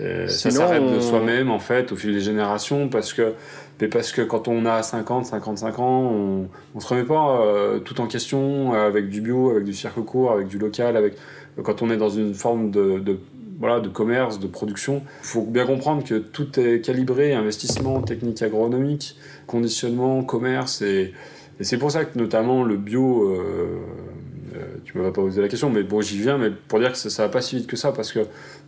[0.00, 3.32] euh, et ça s'arrête de soi-même, en fait, au fil des générations, parce que,
[3.80, 7.78] mais parce que quand on a 50, 55 ans, on, on se remet pas euh,
[7.78, 11.14] tout en question euh, avec du bio, avec du cirque court, avec du local, avec
[11.62, 13.18] quand on est dans une forme de, de
[13.62, 15.02] voilà de commerce, de production.
[15.22, 21.14] Il faut bien comprendre que tout est calibré, investissement, technique agronomique, conditionnement, commerce et,
[21.60, 23.30] et c'est pour ça que notamment le bio.
[23.30, 23.78] euh,
[24.54, 26.98] euh, tu m'avais pas posé la question, mais bon, j'y viens, mais pour dire que
[26.98, 28.20] ça, ça va pas si vite que ça, parce que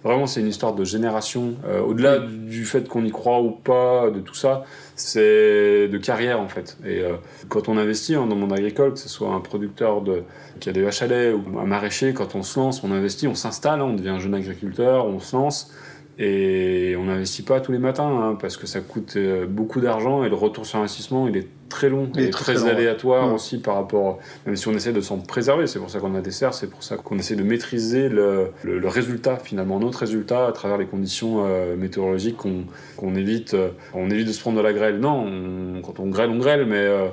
[0.02, 1.54] vraiment, c'est une histoire de génération.
[1.66, 4.64] Euh, Au-delà du, du fait qu'on y croit ou pas, de tout ça,
[4.96, 6.76] c'est de carrière en fait.
[6.84, 7.16] Et euh,
[7.48, 10.22] quand on investit hein, dans le monde agricole, que ce soit un producteur de,
[10.60, 13.26] qui a des vaches à lait ou un maraîcher, quand on se lance, on investit,
[13.26, 15.72] on s'installe, hein, on devient un jeune agriculteur, on se lance.
[16.18, 20.22] Et on n'investit pas tous les matins hein, parce que ça coûte euh, beaucoup d'argent
[20.22, 22.08] et le retour sur investissement il est très long.
[22.14, 23.34] Il est et très, aléatoire Ouais.
[23.34, 26.20] aussi par rapport même si on essaie de s'en préserver c'est pour ça qu'on a
[26.20, 29.98] des serres c'est pour ça qu'on essaie de maîtriser le, le- le résultat finalement notre
[29.98, 34.58] résultat à travers les conditions euh, météorologiques qu'on évite euh, on évite de se prendre
[34.58, 34.98] de la grêle.
[35.00, 37.08] Non on- quand on grêle on grêle mais euh,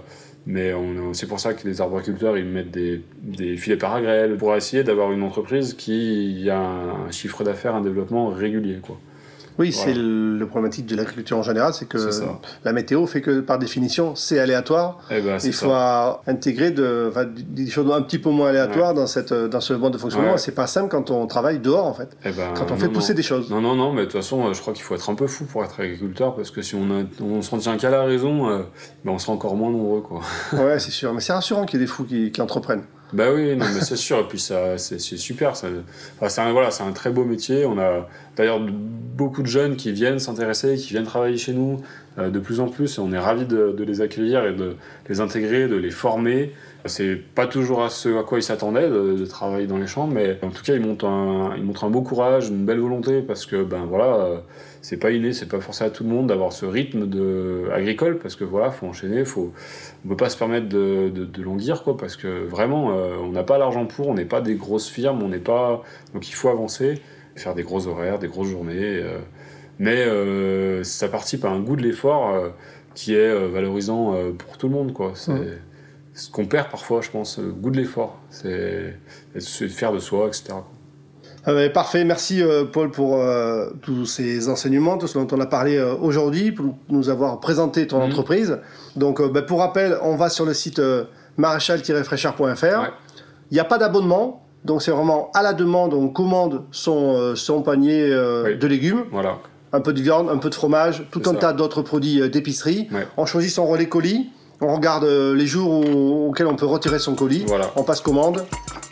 [0.45, 0.73] mais
[1.13, 3.03] c'est pour ça que les arboriculteurs ils mettent des,
[3.57, 8.79] filets paragrêle pour essayer d'avoir une entreprise qui a un chiffre d'affaires, un développement régulier.
[8.81, 8.99] Quoi.
[9.59, 9.93] Oui, Voilà.
[9.93, 11.97] c'est le, problématique de l'agriculture en général, c'est que
[12.63, 14.99] la météo fait que par définition, c'est aléatoire.
[15.11, 16.21] Eh ben, Il faut ça.
[16.27, 19.93] intégrer de, enfin, des choses un petit peu moins aléatoires dans, cette, dans ce mode
[19.93, 20.31] de fonctionnement.
[20.33, 20.37] Ouais.
[20.37, 22.09] C'est pas simple quand on travaille dehors, en fait.
[22.25, 22.93] Eh ben, Quand on non, fait non.
[22.93, 23.49] pousser des choses.
[23.49, 25.27] Non, non, non, mais de toute façon, euh, je crois qu'il faut être un peu
[25.27, 28.49] fou pour être agriculteur parce que si on, a, on s'en tient qu'à la raison,
[28.49, 28.59] euh,
[29.05, 30.01] ben, on sera encore moins nombreux.
[30.01, 30.21] Quoi.
[30.53, 31.13] Ouais, c'est sûr.
[31.13, 32.83] Mais c'est rassurant qu'il y ait des fous qui, qui entreprennent.
[33.13, 34.19] Bah oui, non, mais c'est sûr.
[34.19, 35.51] Et puis ça, c'est, super.
[35.51, 37.65] Enfin, c'est un, voilà, c'est un très beau métier.
[37.65, 38.07] On a
[38.37, 41.81] d'ailleurs beaucoup de jeunes qui viennent s'intéresser, qui viennent travailler chez nous
[42.17, 42.97] euh, de plus en plus.
[42.97, 44.75] Et on est ravis de, les accueillir et de
[45.09, 46.53] les intégrer, de les former.
[46.85, 50.07] C'est pas toujours à ce à quoi ils s'attendaient de, de travailler dans les champs,
[50.07, 53.21] mais en tout cas, ils montrent un, ils montrent un beau courage, une belle volonté
[53.21, 54.37] parce que ben voilà, euh,
[54.81, 58.17] c'est pas inné, c'est pas forcé à tout le monde d'avoir ce rythme de agricole
[58.17, 59.53] parce que voilà, faut enchaîner, faut
[60.03, 63.31] on peut pas se permettre de, de, de languir quoi parce que vraiment euh, on
[63.31, 66.33] n'a pas l'argent pour on n'est pas des grosses firmes on n'est pas donc il
[66.33, 67.01] faut avancer
[67.35, 69.19] faire des gros horaires des grosses journées euh,
[69.77, 72.35] mais euh, ça participe à un goût de l'effort
[72.95, 75.59] qui est valorisant pour tout le monde quoi c'est
[76.13, 78.97] ce qu'on perd parfois je pense le goût de l'effort c'est
[79.69, 80.67] faire de soi etc quoi.
[81.45, 85.39] Ah ben, parfait, merci euh, Paul pour euh, tous ces enseignements, tout ce dont on
[85.41, 88.03] a parlé euh, aujourd'hui, pour nous avoir présenté ton Mhm.
[88.11, 88.57] entreprise.
[88.95, 91.05] Donc euh, ben, pour rappel, on va sur le site euh,
[91.37, 92.63] maréchal-fraîcheur.fr.
[92.63, 92.89] Ouais.
[93.49, 97.35] Il n'y a pas d'abonnement, donc c'est vraiment à la demande, on commande son, euh,
[97.35, 98.57] son panier euh, Oui.
[98.57, 99.37] de légumes, voilà
[99.73, 101.37] un peu de viande, un peu de fromage, tout un ça.
[101.39, 102.89] tas d'autres produits euh, d'épicerie.
[102.91, 103.07] Ouais.
[103.15, 104.29] On choisit son relais colis,
[104.61, 108.01] on regarde euh, les jours où- auxquels on peut retirer son colis, voilà on passe
[108.01, 108.45] commande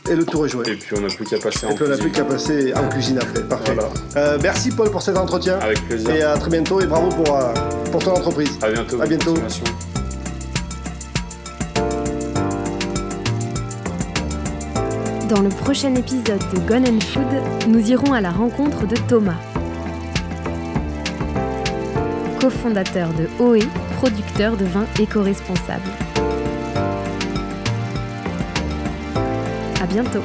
[0.10, 0.68] et le tour est joué.
[0.68, 2.26] et puis on n'a plus qu'à passer en Et puis on n'a plus cuisine.
[2.28, 3.42] qu'à passer en cuisine après.
[3.44, 3.74] Parfait.
[3.74, 5.60] voilà Euh, merci Paul pour cet entretien.
[5.60, 7.54] avec plaisir Et à très bientôt et bravo pour, euh,
[7.92, 8.58] pour ton entreprise.
[8.62, 9.36] à bientôt à bientôt.
[15.30, 19.38] Dans le prochain épisode de Gone and Food, nous irons à la rencontre de Thomas,
[22.42, 23.60] cofondateur de OE,
[24.00, 25.90] producteur de vin éco-responsable.
[29.82, 30.24] À bientôt